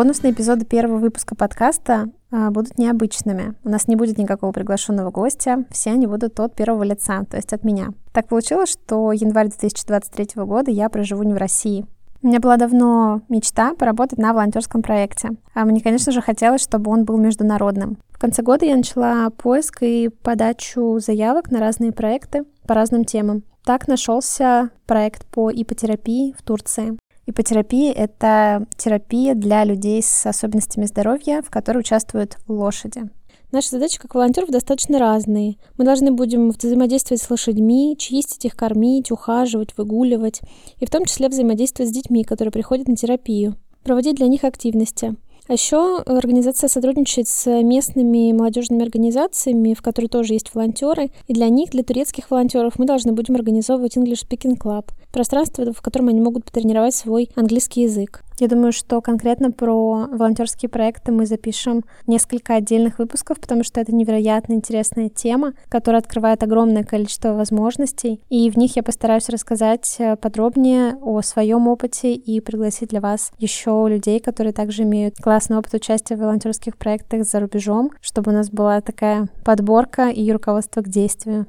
Бонусные 0.00 0.32
эпизоды 0.32 0.64
первого 0.64 0.96
выпуска 0.96 1.34
подкаста 1.34 2.08
а, 2.30 2.50
будут 2.50 2.78
необычными. 2.78 3.54
У 3.64 3.68
нас 3.68 3.86
не 3.86 3.96
будет 3.96 4.16
никакого 4.16 4.50
приглашенного 4.50 5.10
гостя, 5.10 5.66
все 5.70 5.90
они 5.90 6.06
будут 6.06 6.40
от 6.40 6.54
первого 6.54 6.84
лица, 6.84 7.24
то 7.30 7.36
есть 7.36 7.52
от 7.52 7.64
меня. 7.64 7.88
Так 8.14 8.28
получилось, 8.28 8.70
что 8.70 9.12
январь 9.12 9.48
2023 9.48 10.42
года 10.42 10.70
я 10.70 10.88
проживу 10.88 11.22
не 11.24 11.34
в 11.34 11.36
России. 11.36 11.84
У 12.22 12.28
меня 12.28 12.40
была 12.40 12.56
давно 12.56 13.20
мечта 13.28 13.74
поработать 13.74 14.18
на 14.18 14.32
волонтерском 14.32 14.80
проекте. 14.80 15.32
А 15.52 15.66
мне, 15.66 15.82
конечно 15.82 16.12
же, 16.12 16.22
хотелось, 16.22 16.62
чтобы 16.62 16.90
он 16.90 17.04
был 17.04 17.18
международным. 17.18 17.98
В 18.08 18.18
конце 18.18 18.40
года 18.40 18.64
я 18.64 18.78
начала 18.78 19.28
поиск 19.28 19.82
и 19.82 20.08
подачу 20.08 20.98
заявок 20.98 21.50
на 21.50 21.60
разные 21.60 21.92
проекты 21.92 22.44
по 22.66 22.72
разным 22.72 23.04
темам. 23.04 23.42
Так 23.66 23.86
нашелся 23.86 24.70
проект 24.86 25.26
по 25.26 25.50
ипотерапии 25.50 26.34
в 26.38 26.42
Турции. 26.42 26.96
Ипотерапия— 27.30 27.92
это 27.96 28.66
терапия 28.76 29.34
для 29.34 29.64
людей 29.64 30.02
с 30.02 30.26
особенностями 30.26 30.86
здоровья, 30.86 31.42
в 31.42 31.50
которой 31.50 31.78
участвуют 31.78 32.38
лошади. 32.48 33.08
Наши 33.52 33.70
задачи 33.70 33.98
как 34.00 34.14
волонтеров 34.14 34.50
достаточно 34.50 34.98
разные. 34.98 35.56
Мы 35.78 35.84
должны 35.84 36.10
будем 36.10 36.50
взаимодействовать 36.50 37.22
с 37.22 37.30
лошадьми, 37.30 37.96
чистить 37.96 38.44
их, 38.44 38.56
кормить, 38.56 39.12
ухаживать, 39.12 39.76
выгуливать, 39.76 40.40
и 40.78 40.86
в 40.86 40.90
том 40.90 41.04
числе 41.04 41.28
взаимодействовать 41.28 41.90
с 41.90 41.94
детьми, 41.94 42.24
которые 42.24 42.50
приходят 42.50 42.88
на 42.88 42.96
терапию, 42.96 43.54
проводить 43.84 44.16
для 44.16 44.26
них 44.26 44.42
активности. 44.42 45.14
А 45.50 45.54
еще 45.54 45.98
организация 46.02 46.68
сотрудничает 46.68 47.26
с 47.26 47.44
местными 47.64 48.30
молодежными 48.30 48.84
организациями, 48.84 49.74
в 49.74 49.82
которых 49.82 50.12
тоже 50.12 50.34
есть 50.34 50.54
волонтеры. 50.54 51.10
И 51.26 51.34
для 51.34 51.48
них, 51.48 51.70
для 51.70 51.82
турецких 51.82 52.30
волонтеров, 52.30 52.78
мы 52.78 52.86
должны 52.86 53.10
будем 53.10 53.34
организовывать 53.34 53.96
English 53.96 54.24
Speaking 54.28 54.56
Club. 54.56 54.84
Пространство, 55.10 55.72
в 55.72 55.82
котором 55.82 56.06
они 56.06 56.20
могут 56.20 56.44
потренировать 56.44 56.94
свой 56.94 57.30
английский 57.34 57.82
язык. 57.82 58.22
Я 58.40 58.48
думаю, 58.48 58.72
что 58.72 59.02
конкретно 59.02 59.52
про 59.52 60.08
волонтерские 60.10 60.70
проекты 60.70 61.12
мы 61.12 61.26
запишем 61.26 61.84
несколько 62.06 62.54
отдельных 62.54 62.98
выпусков, 62.98 63.38
потому 63.38 63.62
что 63.62 63.82
это 63.82 63.94
невероятно 63.94 64.54
интересная 64.54 65.10
тема, 65.10 65.52
которая 65.68 66.00
открывает 66.00 66.42
огромное 66.42 66.82
количество 66.82 67.34
возможностей. 67.34 68.22
И 68.30 68.50
в 68.50 68.56
них 68.56 68.76
я 68.76 68.82
постараюсь 68.82 69.28
рассказать 69.28 69.96
э, 69.98 70.16
подробнее 70.16 70.96
о 71.02 71.20
своем 71.20 71.68
опыте 71.68 72.14
и 72.14 72.40
пригласить 72.40 72.88
для 72.88 73.02
вас 73.02 73.30
еще 73.38 73.84
людей, 73.86 74.20
которые 74.20 74.54
также 74.54 74.84
имеют 74.84 75.16
классный 75.16 75.58
опыт 75.58 75.74
участия 75.74 76.16
в 76.16 76.20
волонтерских 76.20 76.78
проектах 76.78 77.24
за 77.24 77.40
рубежом, 77.40 77.90
чтобы 78.00 78.32
у 78.32 78.34
нас 78.34 78.48
была 78.48 78.80
такая 78.80 79.28
подборка 79.44 80.08
и 80.08 80.32
руководство 80.32 80.80
к 80.80 80.88
действию. 80.88 81.46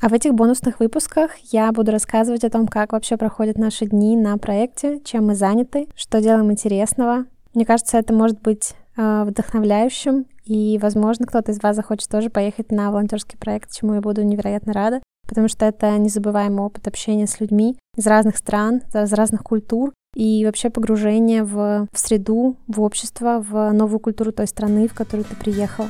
А 0.00 0.08
в 0.08 0.12
этих 0.12 0.34
бонусных 0.34 0.80
выпусках 0.80 1.30
я 1.50 1.72
буду 1.72 1.92
рассказывать 1.92 2.44
о 2.44 2.50
том, 2.50 2.66
как 2.66 2.92
вообще 2.92 3.16
проходят 3.16 3.56
наши 3.56 3.86
дни 3.86 4.16
на 4.16 4.36
проекте, 4.38 5.00
чем 5.04 5.26
мы 5.26 5.34
заняты, 5.34 5.88
что 5.94 6.20
делаем 6.20 6.50
интересного. 6.52 7.26
Мне 7.54 7.64
кажется, 7.64 7.98
это 7.98 8.12
может 8.12 8.40
быть 8.42 8.74
э, 8.96 9.24
вдохновляющим, 9.24 10.26
и, 10.44 10.78
возможно, 10.82 11.26
кто-то 11.26 11.52
из 11.52 11.62
вас 11.62 11.76
захочет 11.76 12.10
тоже 12.10 12.28
поехать 12.28 12.70
на 12.70 12.90
волонтерский 12.90 13.38
проект, 13.38 13.72
чему 13.72 13.94
я 13.94 14.00
буду 14.00 14.22
невероятно 14.22 14.72
рада, 14.72 15.02
потому 15.26 15.48
что 15.48 15.64
это 15.64 15.96
незабываемый 15.96 16.64
опыт 16.64 16.86
общения 16.86 17.26
с 17.26 17.40
людьми 17.40 17.76
из 17.96 18.06
разных 18.06 18.36
стран, 18.36 18.82
из 18.92 19.12
разных 19.12 19.42
культур, 19.42 19.92
и 20.14 20.44
вообще 20.44 20.70
погружение 20.70 21.44
в, 21.44 21.88
в 21.90 21.98
среду, 21.98 22.56
в 22.66 22.80
общество, 22.80 23.44
в 23.48 23.72
новую 23.72 24.00
культуру 24.00 24.32
той 24.32 24.46
страны, 24.46 24.86
в 24.86 24.94
которую 24.94 25.24
ты 25.24 25.34
приехал. 25.34 25.86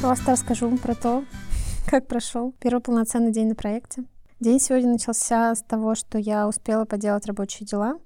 Просто 0.00 0.30
расскажу 0.30 0.76
про 0.76 0.94
то, 0.94 1.24
как 1.90 2.06
прошел 2.06 2.54
первый 2.60 2.80
полноценный 2.80 3.32
день 3.32 3.48
на 3.48 3.56
проекте. 3.56 4.04
День 4.38 4.60
сегодня 4.60 4.92
начался 4.92 5.52
с 5.52 5.62
того, 5.62 5.96
что 5.96 6.18
я 6.18 6.46
успела 6.46 6.84
поделать 6.84 7.26
рабочие 7.26 7.66
дела, 7.66 7.98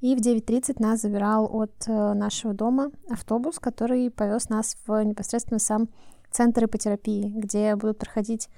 и 0.00 0.14
в 0.14 0.20
9.30 0.20 0.76
нас 0.78 1.00
забирал 1.00 1.50
от 1.52 1.72
э, 1.88 2.12
нашего 2.14 2.54
дома 2.54 2.92
автобус, 3.10 3.58
который 3.58 4.12
повез 4.12 4.48
нас 4.48 4.76
в 4.86 5.02
непосредственно 5.02 5.58
сам 5.58 5.88
центр 6.30 6.66
ипотерапии, 6.66 7.32
где 7.36 7.74
будут 7.74 7.98
проходить 7.98 8.48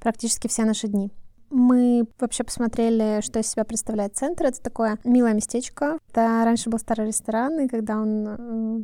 практически 0.00 0.48
все 0.48 0.64
наши 0.64 0.88
дни. 0.88 1.12
Мы 1.50 2.04
вообще 2.18 2.42
посмотрели, 2.42 3.20
что 3.22 3.38
из 3.38 3.46
себя 3.46 3.64
представляет 3.64 4.16
центр. 4.16 4.46
Это 4.46 4.60
такое 4.60 4.98
милое 5.04 5.34
местечко. 5.34 5.98
Это 6.10 6.42
раньше 6.44 6.68
был 6.68 6.80
старый 6.80 7.06
ресторан, 7.06 7.60
и 7.60 7.68
когда 7.68 8.00
он 8.00 8.26
э, 8.26 8.36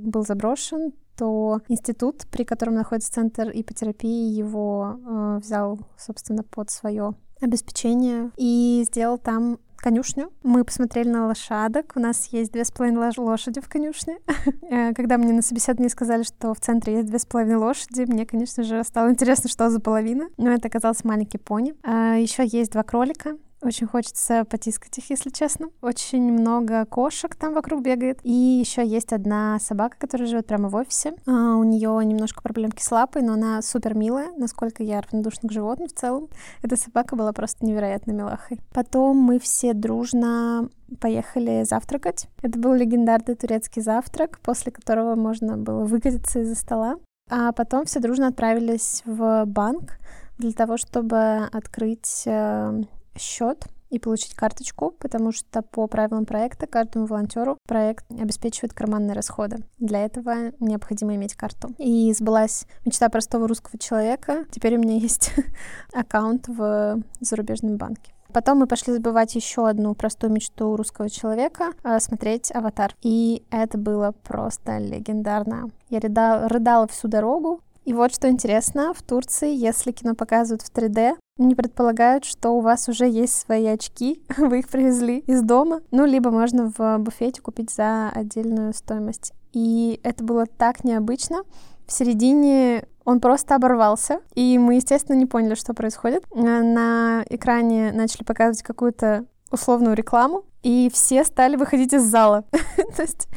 был 0.08 0.24
заброшен, 0.24 0.92
то 1.16 1.60
институт, 1.68 2.26
при 2.30 2.44
котором 2.44 2.74
находится 2.74 3.12
центр 3.12 3.50
ипотерапии, 3.52 4.36
его 4.36 4.98
э, 4.98 5.38
взял, 5.42 5.78
собственно, 5.96 6.42
под 6.42 6.70
свое 6.70 7.14
обеспечение 7.40 8.30
и 8.36 8.82
сделал 8.86 9.18
там 9.18 9.58
конюшню. 9.76 10.32
Мы 10.42 10.64
посмотрели 10.64 11.08
на 11.08 11.26
лошадок. 11.26 11.92
У 11.94 12.00
нас 12.00 12.26
есть 12.32 12.50
две 12.52 12.64
с 12.64 12.70
половиной 12.70 13.12
лошади 13.16 13.60
в 13.60 13.68
конюшне. 13.68 14.18
Э, 14.68 14.92
когда 14.94 15.16
мне 15.16 15.32
на 15.32 15.42
собеседовании 15.42 15.88
сказали, 15.88 16.22
что 16.24 16.52
в 16.52 16.60
центре 16.60 16.94
есть 16.94 17.06
две 17.06 17.18
с 17.18 17.26
половиной 17.26 17.56
лошади, 17.56 18.02
мне, 18.02 18.26
конечно 18.26 18.64
же, 18.64 18.82
стало 18.82 19.10
интересно, 19.10 19.48
что 19.48 19.70
за 19.70 19.80
половина. 19.80 20.28
Но 20.38 20.50
это 20.50 20.66
оказался 20.66 21.06
маленький 21.06 21.38
пони. 21.38 21.74
А 21.84 22.14
Еще 22.16 22.44
есть 22.44 22.72
два 22.72 22.82
кролика. 22.82 23.36
Очень 23.62 23.86
хочется 23.86 24.44
потискать 24.44 24.98
их, 24.98 25.10
если 25.10 25.30
честно. 25.30 25.68
Очень 25.80 26.32
много 26.32 26.84
кошек 26.84 27.34
там 27.34 27.54
вокруг 27.54 27.82
бегает. 27.82 28.20
И 28.22 28.30
еще 28.30 28.86
есть 28.86 29.12
одна 29.12 29.58
собака, 29.60 29.96
которая 29.98 30.28
живет 30.28 30.46
прямо 30.46 30.68
в 30.68 30.74
офисе. 30.74 31.14
А, 31.26 31.56
у 31.56 31.64
нее 31.64 31.98
немножко 32.04 32.42
проблемки 32.42 32.82
с 32.82 32.90
лапой, 32.90 33.22
но 33.22 33.32
она 33.32 33.62
супер 33.62 33.94
милая, 33.94 34.30
насколько 34.36 34.82
я 34.82 35.00
равнодушна 35.00 35.48
к 35.48 35.52
животным 35.52 35.88
в 35.88 35.94
целом. 35.94 36.28
Эта 36.62 36.76
собака 36.76 37.16
была 37.16 37.32
просто 37.32 37.64
невероятно 37.64 38.12
милахой. 38.12 38.60
Потом 38.74 39.16
мы 39.16 39.38
все 39.38 39.72
дружно 39.72 40.68
поехали 41.00 41.64
завтракать. 41.64 42.28
Это 42.42 42.58
был 42.58 42.74
легендарный 42.74 43.36
турецкий 43.36 43.80
завтрак, 43.80 44.38
после 44.40 44.70
которого 44.70 45.14
можно 45.14 45.56
было 45.56 45.84
выкатиться 45.84 46.40
из-за 46.40 46.54
стола. 46.54 46.96
А 47.28 47.52
потом 47.52 47.86
все 47.86 48.00
дружно 48.00 48.28
отправились 48.28 49.02
в 49.04 49.44
банк 49.46 49.98
для 50.38 50.52
того, 50.52 50.76
чтобы 50.76 51.48
открыть 51.50 52.22
э, 52.26 52.82
счет 53.18 53.66
и 53.90 53.98
получить 53.98 54.34
карточку, 54.34 54.94
потому 54.98 55.32
что 55.32 55.62
по 55.62 55.86
правилам 55.86 56.24
проекта 56.24 56.66
каждому 56.66 57.06
волонтеру 57.06 57.58
проект 57.66 58.04
обеспечивает 58.10 58.72
карманные 58.72 59.14
расходы. 59.14 59.58
Для 59.78 60.04
этого 60.04 60.52
необходимо 60.60 61.14
иметь 61.14 61.34
карту. 61.34 61.70
И 61.78 62.12
сбылась 62.12 62.66
мечта 62.84 63.08
простого 63.08 63.46
русского 63.46 63.78
человека. 63.78 64.44
Теперь 64.50 64.76
у 64.76 64.80
меня 64.80 64.96
есть 64.96 65.32
аккаунт 65.92 66.48
в 66.48 67.00
зарубежном 67.20 67.76
банке. 67.76 68.12
Потом 68.32 68.58
мы 68.58 68.66
пошли 68.66 68.92
забывать 68.92 69.34
еще 69.34 69.66
одну 69.66 69.94
простую 69.94 70.32
мечту 70.32 70.76
русского 70.76 71.08
человека— 71.08 71.72
смотреть 72.00 72.54
«Аватар». 72.54 72.94
И 73.00 73.42
это 73.50 73.78
было 73.78 74.12
просто 74.24 74.78
легендарно. 74.78 75.70
Я 75.88 76.00
рыдала, 76.00 76.48
рыдала 76.48 76.86
всю 76.86 77.08
дорогу, 77.08 77.60
и 77.86 77.92
вот 77.92 78.12
что 78.12 78.28
интересно, 78.28 78.92
в 78.92 79.02
Турции, 79.02 79.54
если 79.54 79.92
кино 79.92 80.16
показывают 80.16 80.62
в 80.62 80.72
3D, 80.72 81.16
не 81.38 81.54
предполагают, 81.54 82.24
что 82.24 82.50
у 82.50 82.60
вас 82.60 82.88
уже 82.88 83.08
есть 83.08 83.34
свои 83.34 83.66
очки, 83.66 84.20
вы 84.36 84.58
их 84.58 84.68
привезли 84.68 85.20
из 85.20 85.40
дома, 85.42 85.80
ну, 85.92 86.04
либо 86.04 86.30
можно 86.30 86.72
в 86.76 86.98
буфете 86.98 87.40
купить 87.40 87.70
за 87.70 88.10
отдельную 88.10 88.74
стоимость. 88.74 89.32
И 89.52 90.00
это 90.02 90.24
было 90.24 90.46
так 90.46 90.82
необычно. 90.82 91.44
В 91.86 91.92
середине 91.92 92.88
он 93.04 93.20
просто 93.20 93.54
оборвался, 93.54 94.20
и 94.34 94.58
мы, 94.58 94.74
естественно, 94.74 95.16
не 95.16 95.26
поняли, 95.26 95.54
что 95.54 95.72
происходит. 95.72 96.24
На 96.34 97.24
экране 97.30 97.92
начали 97.92 98.24
показывать 98.24 98.64
какую-то 98.64 99.26
условную 99.50 99.94
рекламу, 99.94 100.44
и 100.62 100.90
все 100.92 101.24
стали 101.24 101.56
выходить 101.56 101.92
из 101.92 102.02
зала. 102.02 102.44
То 102.96 103.02
есть 103.02 103.28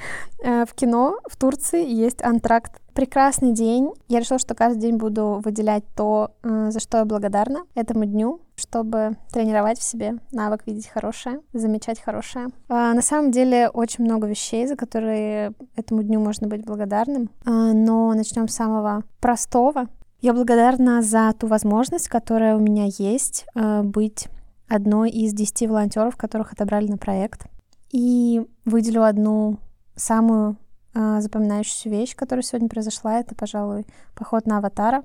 э, 0.44 0.66
в 0.66 0.74
кино 0.74 1.18
в 1.30 1.38
Турции 1.38 1.88
есть 1.88 2.24
антракт. 2.24 2.82
Прекрасный 2.94 3.54
день. 3.54 3.92
Я 4.08 4.20
решила, 4.20 4.40
что 4.40 4.56
каждый 4.56 4.82
день 4.82 4.98
буду 4.98 5.40
выделять 5.46 5.84
то, 5.96 6.32
э, 6.42 6.72
за 6.72 6.80
что 6.80 6.98
я 6.98 7.06
благодарна 7.06 7.60
этому 7.76 8.06
дню, 8.06 8.42
чтобы 8.56 9.16
тренировать 9.32 9.78
в 9.78 9.84
себе 9.84 10.16
навык 10.32 10.66
видеть 10.66 10.88
хорошее, 10.88 11.42
замечать 11.54 12.02
хорошее. 12.02 12.48
А, 12.68 12.94
на 12.94 13.02
самом 13.02 13.32
деле 13.32 13.70
очень 13.70 14.04
много 14.04 14.28
вещей, 14.28 14.66
за 14.66 14.76
которые 14.76 15.54
этому 15.76 16.04
дню 16.04 16.20
можно 16.20 16.48
быть 16.48 16.66
благодарным. 16.66 17.30
А, 17.46 17.74
но 17.74 18.12
начнем 18.14 18.48
с 18.48 18.56
самого 18.56 19.04
простого. 19.22 19.86
Я 20.22 20.34
благодарна 20.34 21.02
за 21.02 21.32
ту 21.40 21.48
возможность, 21.48 22.10
которая 22.10 22.58
у 22.58 22.60
меня 22.60 22.86
есть 22.98 23.46
э, 23.56 23.84
быть 23.84 24.28
одной 24.70 25.10
из 25.10 25.34
десяти 25.34 25.68
волонтеров, 25.68 26.16
которых 26.16 26.54
отобрали 26.54 26.88
на 26.88 26.98
проект. 26.98 27.48
И 27.92 28.42
выделю 28.66 29.04
одну 29.04 29.58
самую 29.96 30.58
э, 30.94 31.20
запоминающуюся 31.22 31.90
вещь, 31.90 32.16
которая 32.16 32.44
сегодня 32.44 32.70
произошла. 32.70 33.20
Это, 33.20 33.36
пожалуй, 33.36 33.86
поход 34.16 34.46
на 34.46 34.60
аватара. 34.60 35.04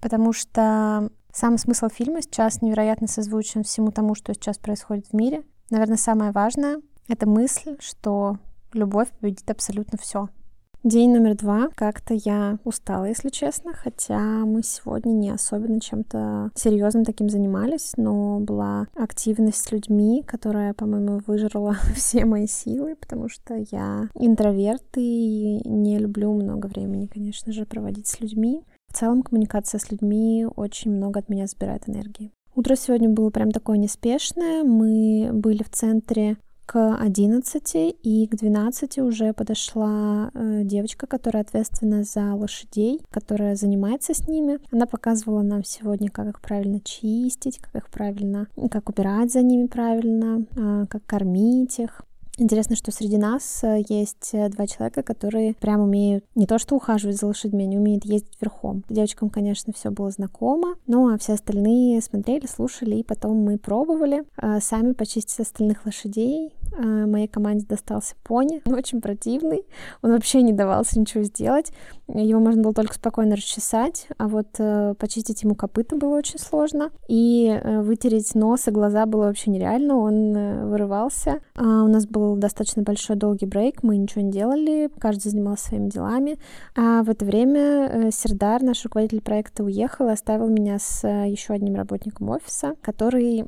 Потому 0.00 0.32
что 0.32 1.10
сам 1.32 1.58
смысл 1.58 1.88
фильма 1.88 2.20
сейчас 2.20 2.60
невероятно 2.60 3.06
созвучен 3.06 3.62
всему 3.62 3.92
тому, 3.92 4.14
что 4.14 4.34
сейчас 4.34 4.58
происходит 4.58 5.06
в 5.06 5.12
мире. 5.14 5.44
Наверное, 5.70 5.96
самое 5.96 6.32
важное— 6.32 6.80
это 7.08 7.26
мысль, 7.28 7.76
что 7.78 8.38
любовь 8.72 9.08
победит 9.20 9.48
абсолютно 9.50 9.96
все. 9.96 10.28
День 10.84 11.12
номер 11.12 11.36
два. 11.36 11.68
Как-то 11.76 12.12
я 12.12 12.58
устала, 12.64 13.04
если 13.04 13.28
честно, 13.28 13.72
хотя 13.72 14.18
мы 14.18 14.64
сегодня 14.64 15.12
не 15.12 15.30
особенно 15.30 15.80
чем-то 15.80 16.50
серьезным 16.56 17.04
таким 17.04 17.30
занимались, 17.30 17.92
но 17.96 18.40
была 18.40 18.88
активность 18.96 19.58
с 19.58 19.70
людьми, 19.70 20.24
которая, 20.26 20.74
по-моему, 20.74 21.20
выжрала 21.24 21.76
все 21.94 22.24
мои 22.24 22.48
силы, 22.48 22.96
потому 22.96 23.28
что 23.28 23.54
я 23.70 24.08
интроверт 24.16 24.82
и 24.96 25.60
не 25.64 26.00
люблю 26.00 26.32
много 26.32 26.66
времени, 26.66 27.06
конечно 27.06 27.52
же, 27.52 27.64
проводить 27.64 28.08
с 28.08 28.18
людьми. 28.18 28.64
В 28.88 28.98
целом 28.98 29.22
коммуникация 29.22 29.78
с 29.78 29.88
людьми 29.88 30.48
очень 30.56 30.90
много 30.90 31.20
от 31.20 31.28
меня 31.28 31.46
забирает 31.46 31.88
энергии. 31.88 32.32
Утро 32.56 32.74
сегодня 32.74 33.08
было 33.08 33.30
прям 33.30 33.52
такое 33.52 33.78
неспешное. 33.78 34.64
Мы 34.64 35.30
были 35.32 35.62
в 35.62 35.70
центре 35.70 36.38
к 36.72 36.96
11 36.96 37.96
и 38.02 38.26
к 38.26 38.34
12 38.34 38.98
уже 39.00 39.34
подошла 39.34 40.30
э, 40.32 40.62
девочка, 40.64 41.06
которая 41.06 41.42
ответственна 41.42 42.02
за 42.02 42.34
лошадей, 42.34 43.02
которая 43.10 43.56
занимается 43.56 44.14
с 44.14 44.26
ними. 44.26 44.58
Она 44.72 44.86
показывала 44.86 45.42
нам 45.42 45.64
сегодня, 45.64 46.08
как 46.10 46.28
их 46.28 46.40
правильно 46.40 46.80
чистить, 46.80 47.58
как 47.58 47.74
их 47.76 47.90
правильно, 47.90 48.46
как 48.70 48.88
убирать 48.88 49.30
за 49.30 49.42
ними 49.42 49.66
правильно, 49.66 50.46
э, 50.56 50.86
как 50.88 51.04
кормить 51.04 51.78
их. 51.78 52.02
Интересно, 52.38 52.74
что 52.74 52.90
среди 52.90 53.18
нас 53.18 53.62
э, 53.62 53.82
есть 53.86 54.30
э, 54.32 54.48
два 54.48 54.66
человека, 54.66 55.02
которые 55.02 55.52
прям 55.52 55.82
умеют 55.82 56.24
не 56.34 56.46
то 56.46 56.58
что 56.58 56.76
ухаживать 56.76 57.18
за 57.18 57.26
лошадьми, 57.26 57.64
они 57.64 57.76
умеют 57.76 58.06
ездить 58.06 58.40
верхом. 58.40 58.82
Девочкам, 58.88 59.28
конечно, 59.28 59.74
все 59.74 59.90
было 59.90 60.10
знакомо, 60.10 60.76
ну 60.86 61.12
а 61.12 61.18
все 61.18 61.34
остальные 61.34 62.00
смотрели, 62.00 62.46
слушали, 62.46 62.96
и 62.96 63.04
потом 63.04 63.44
мы 63.44 63.58
пробовали 63.58 64.24
сами 64.60 64.92
почистить 64.92 65.40
остальных 65.40 65.84
лошадей. 65.84 66.54
Моей 66.78 67.28
команде 67.28 67.66
достался 67.66 68.14
пони, 68.22 68.62
он 68.64 68.74
очень 68.74 69.00
противный, 69.00 69.62
он 70.02 70.12
вообще 70.12 70.42
не 70.42 70.52
давался 70.52 70.98
ничего 70.98 71.22
сделать, 71.24 71.72
его 72.08 72.40
можно 72.40 72.62
было 72.62 72.74
только 72.74 72.94
спокойно 72.94 73.36
расчесать, 73.36 74.08
а 74.18 74.28
вот 74.28 74.48
почистить 74.98 75.42
ему 75.42 75.54
копыта 75.54 75.96
было 75.96 76.16
очень 76.16 76.38
сложно, 76.38 76.90
и 77.08 77.60
вытереть 77.64 78.34
нос 78.34 78.68
и 78.68 78.70
глаза 78.70 79.06
было 79.06 79.24
вообще 79.24 79.50
нереально, 79.50 79.96
он 79.96 80.68
вырывался. 80.68 81.40
А 81.54 81.84
у 81.84 81.88
нас 81.88 82.06
был 82.06 82.36
достаточно 82.36 82.82
большой 82.82 83.16
долгий 83.16 83.46
брейк, 83.46 83.82
мы 83.82 83.96
ничего 83.96 84.22
не 84.22 84.30
делали, 84.30 84.90
каждый 84.98 85.30
занимался 85.30 85.68
своими 85.68 85.88
делами. 85.88 86.38
А 86.76 87.02
в 87.02 87.10
это 87.10 87.24
время 87.24 87.60
э, 87.60 88.10
Сердар, 88.12 88.62
наш 88.62 88.84
руководитель 88.84 89.20
проекта, 89.20 89.64
уехал 89.64 90.08
и 90.08 90.12
оставил 90.12 90.48
меня 90.48 90.78
с 90.78 91.04
э, 91.04 91.28
еще 91.28 91.54
одним 91.54 91.74
работником 91.74 92.30
офиса, 92.30 92.74
который 92.82 93.42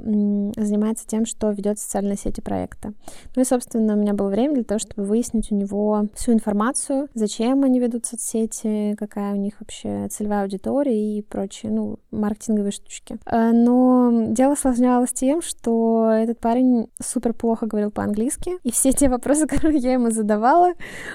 занимается 0.56 1.06
тем, 1.06 1.26
что 1.26 1.50
ведет 1.50 1.78
социальные 1.78 2.16
сети 2.16 2.40
проекта. 2.40 2.92
Ну 3.36 3.42
и, 3.42 3.44
собственно, 3.44 3.94
у 3.94 3.96
меня 3.96 4.14
было 4.14 4.28
время 4.28 4.54
для 4.54 4.64
того, 4.64 4.78
чтобы 4.78 5.04
выяснить 5.04 5.50
у 5.50 5.54
него 5.54 6.08
всю 6.14 6.32
информацию, 6.32 7.08
зачем 7.14 7.64
они 7.64 7.80
ведут 7.80 8.06
соцсети, 8.06 8.94
какая 8.98 9.34
у 9.34 9.36
них 9.36 9.54
вообще 9.60 10.08
целевая 10.08 10.42
аудитория 10.42 11.18
и 11.18 11.22
прочие, 11.22 11.72
ну, 11.72 11.98
маркетинговые 12.10 12.72
штучки. 12.72 13.18
Э, 13.26 13.52
но 13.52 14.28
дело 14.30 14.52
осложнялось 14.52 15.12
тем, 15.12 15.42
что 15.42 16.10
этот 16.10 16.38
парень 16.40 16.88
супер 17.02 17.34
плохо 17.34 17.66
говорил 17.66 17.90
по-английски, 17.90 18.52
и 18.62 18.70
все 18.70 18.92
те 18.92 19.08
вопросы, 19.08 19.46
которые 19.48 19.78
я 19.78 19.92
ему 19.92 20.10
задавала, 20.10 20.72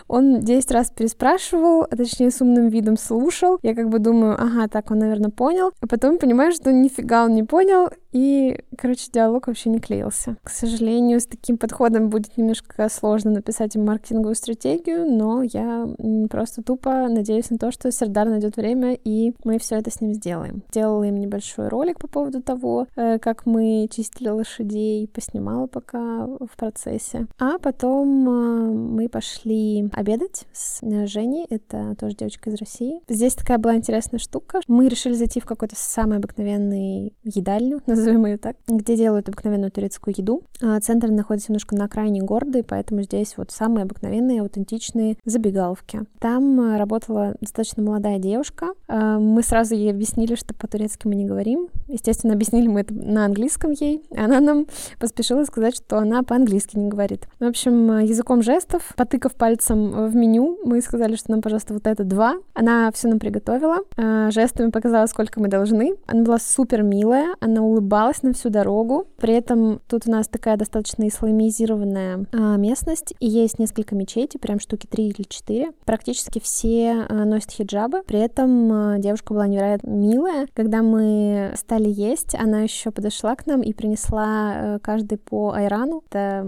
он 0.07 0.39
10 0.39 0.71
раз 0.71 0.91
переспрашивал, 0.91 1.83
а 1.83 1.95
точнее 1.95 2.31
с 2.31 2.41
умным 2.41 2.69
видом 2.69 2.97
слушал. 2.97 3.59
Я 3.61 3.75
как 3.75 3.89
бы 3.89 3.99
думаю, 3.99 4.35
ага, 4.39 4.67
так, 4.67 4.91
он, 4.91 4.99
наверное, 4.99 5.31
понял. 5.31 5.71
А 5.81 5.87
потом 5.87 6.17
понимаю, 6.17 6.51
что 6.51 6.71
нифига 6.71 7.25
он 7.25 7.35
не 7.35 7.43
понял, 7.43 7.89
и, 8.11 8.59
короче, 8.77 9.11
диалог 9.11 9.47
вообще 9.47 9.69
не 9.69 9.79
клеился. 9.79 10.37
К 10.43 10.49
сожалению, 10.49 11.19
с 11.19 11.25
таким 11.25 11.57
подходом 11.57 12.09
будет 12.09 12.37
немножко 12.37 12.89
сложно 12.89 13.31
написать 13.31 13.75
им 13.75 13.85
маркетинговую 13.85 14.35
стратегию, 14.35 15.05
но 15.05 15.43
я 15.43 15.87
просто 16.29 16.63
тупо 16.63 17.07
надеюсь 17.07 17.49
на 17.49 17.57
то, 17.57 17.71
что 17.71 17.91
Сердар 17.91 18.27
найдет 18.29 18.57
время, 18.57 18.93
и 18.93 19.33
мы 19.43 19.59
все 19.59 19.75
это 19.75 19.91
с 19.91 20.01
ним 20.01 20.13
сделаем. 20.13 20.63
Делала 20.71 21.03
им 21.03 21.17
небольшой 21.17 21.67
ролик 21.67 21.99
по 21.99 22.07
поводу 22.07 22.41
того, 22.41 22.87
э, 22.95 23.19
как 23.19 23.45
мы 23.45 23.87
чистили 23.91 24.29
лошадей, 24.29 25.07
поснимала 25.07 25.67
пока 25.67 26.25
в 26.25 26.55
процессе. 26.57 27.27
А 27.39 27.59
потом 27.59 28.29
э, 28.29 28.71
мы 28.71 29.09
пошли 29.09 29.89
обедать 29.93 30.45
с 30.51 30.81
э, 30.81 31.05
Женей, 31.05 31.45
это 31.49 31.95
тоже 31.99 32.15
девочка 32.15 32.49
из 32.49 32.55
России. 32.55 33.01
Здесь 33.07 33.35
такая 33.35 33.57
была 33.57 33.75
интересная 33.75 34.19
штука. 34.19 34.61
Мы 34.67 34.87
решили 34.87 35.13
зайти 35.13 35.39
в 35.39 35.45
какой-то 35.45 35.75
самый 35.77 36.17
обыкновенный 36.17 37.13
едальню, 37.23 37.81
назовем 37.99 38.25
ее 38.25 38.37
так, 38.37 38.55
где 38.67 38.95
делают 38.95 39.29
обыкновенную 39.29 39.71
турецкую 39.71 40.15
еду. 40.17 40.43
А 40.61 40.79
центр 40.79 41.09
находится 41.09 41.51
немножко 41.51 41.75
на 41.75 41.85
окраине 41.85 42.21
города, 42.21 42.59
и 42.59 42.63
поэтому 42.63 43.01
здесь 43.03 43.35
вот 43.37 43.51
самые 43.51 43.83
обыкновенные, 43.83 44.41
аутентичные 44.41 45.17
забегаловки. 45.25 46.01
Там 46.19 46.59
э, 46.59 46.77
работала 46.77 47.35
достаточно 47.41 47.83
молодая 47.83 48.19
девушка. 48.19 48.69
А, 48.87 49.19
мы 49.19 49.43
сразу 49.43 49.75
ей 49.75 49.91
объяснили, 49.91 50.35
что 50.35 50.53
по-турецки 50.53 51.07
мы 51.07 51.15
не 51.15 51.25
говорим. 51.25 51.69
Естественно, 51.87 52.33
объяснили 52.33 52.67
мы 52.67 52.81
это 52.81 52.93
на 52.93 53.25
английском 53.25 53.71
ей. 53.71 54.03
Она 54.15 54.39
нам 54.39 54.67
поспешила 54.99 55.43
сказать, 55.45 55.75
что 55.75 55.97
она 55.97 56.23
по-английски 56.23 56.77
не 56.77 56.87
говорит. 56.87 57.27
В 57.39 57.45
общем, 57.45 57.99
языком 57.99 58.41
жестов, 58.41 58.93
потыкав 58.95 59.35
пальцем 59.35 60.07
в 60.07 60.15
меню, 60.15 60.57
мы 60.63 60.81
сказали, 60.81 61.15
что 61.15 61.31
нам, 61.31 61.41
пожалуйста, 61.41 61.73
вот 61.73 61.87
это 61.87 62.03
два. 62.03 62.35
Она 62.53 62.91
все 62.91 63.07
нам 63.07 63.19
приготовила, 63.19 63.77
а, 63.97 64.31
жестами 64.31 64.71
показала, 64.71 65.05
сколько 65.07 65.39
мы 65.39 65.47
должны. 65.47 65.95
Она 66.07 66.23
была 66.23 66.39
супер 66.39 66.83
милая, 66.83 67.35
она 67.39 67.61
улыбалась 67.61 67.88
улыбалась 67.89 68.21
на 68.21 68.33
всю 68.33 68.49
дорогу. 68.49 69.07
При 69.17 69.33
этом 69.33 69.81
тут 69.87 70.03
у 70.05 70.11
нас 70.11 70.27
такая 70.27 70.57
достаточно 70.57 71.07
исламизированная 71.07 72.25
а, 72.31 72.55
местность, 72.57 73.15
и 73.19 73.27
есть 73.27 73.57
несколько 73.57 73.95
мечетей, 73.95 74.39
прям 74.39 74.59
штуки 74.59 74.85
три 74.85 75.07
или 75.07 75.25
четыре. 75.27 75.71
Практически 75.85 76.39
все 76.39 77.05
а, 77.09 77.25
носят 77.25 77.51
хиджабы. 77.51 78.03
При 78.03 78.19
этом 78.19 78.71
а, 78.71 78.99
девушка 78.99 79.33
была 79.33 79.47
невероятно 79.47 79.89
милая. 79.89 80.47
Когда 80.53 80.83
мы 80.83 81.53
стали 81.55 81.89
есть, 81.89 82.35
она 82.35 82.59
еще 82.59 82.91
подошла 82.91 83.35
к 83.35 83.47
нам 83.47 83.61
и 83.61 83.73
принесла 83.73 84.25
а, 84.25 84.79
каждый 84.79 85.17
по 85.17 85.51
айрану. 85.51 86.03
Это 86.09 86.45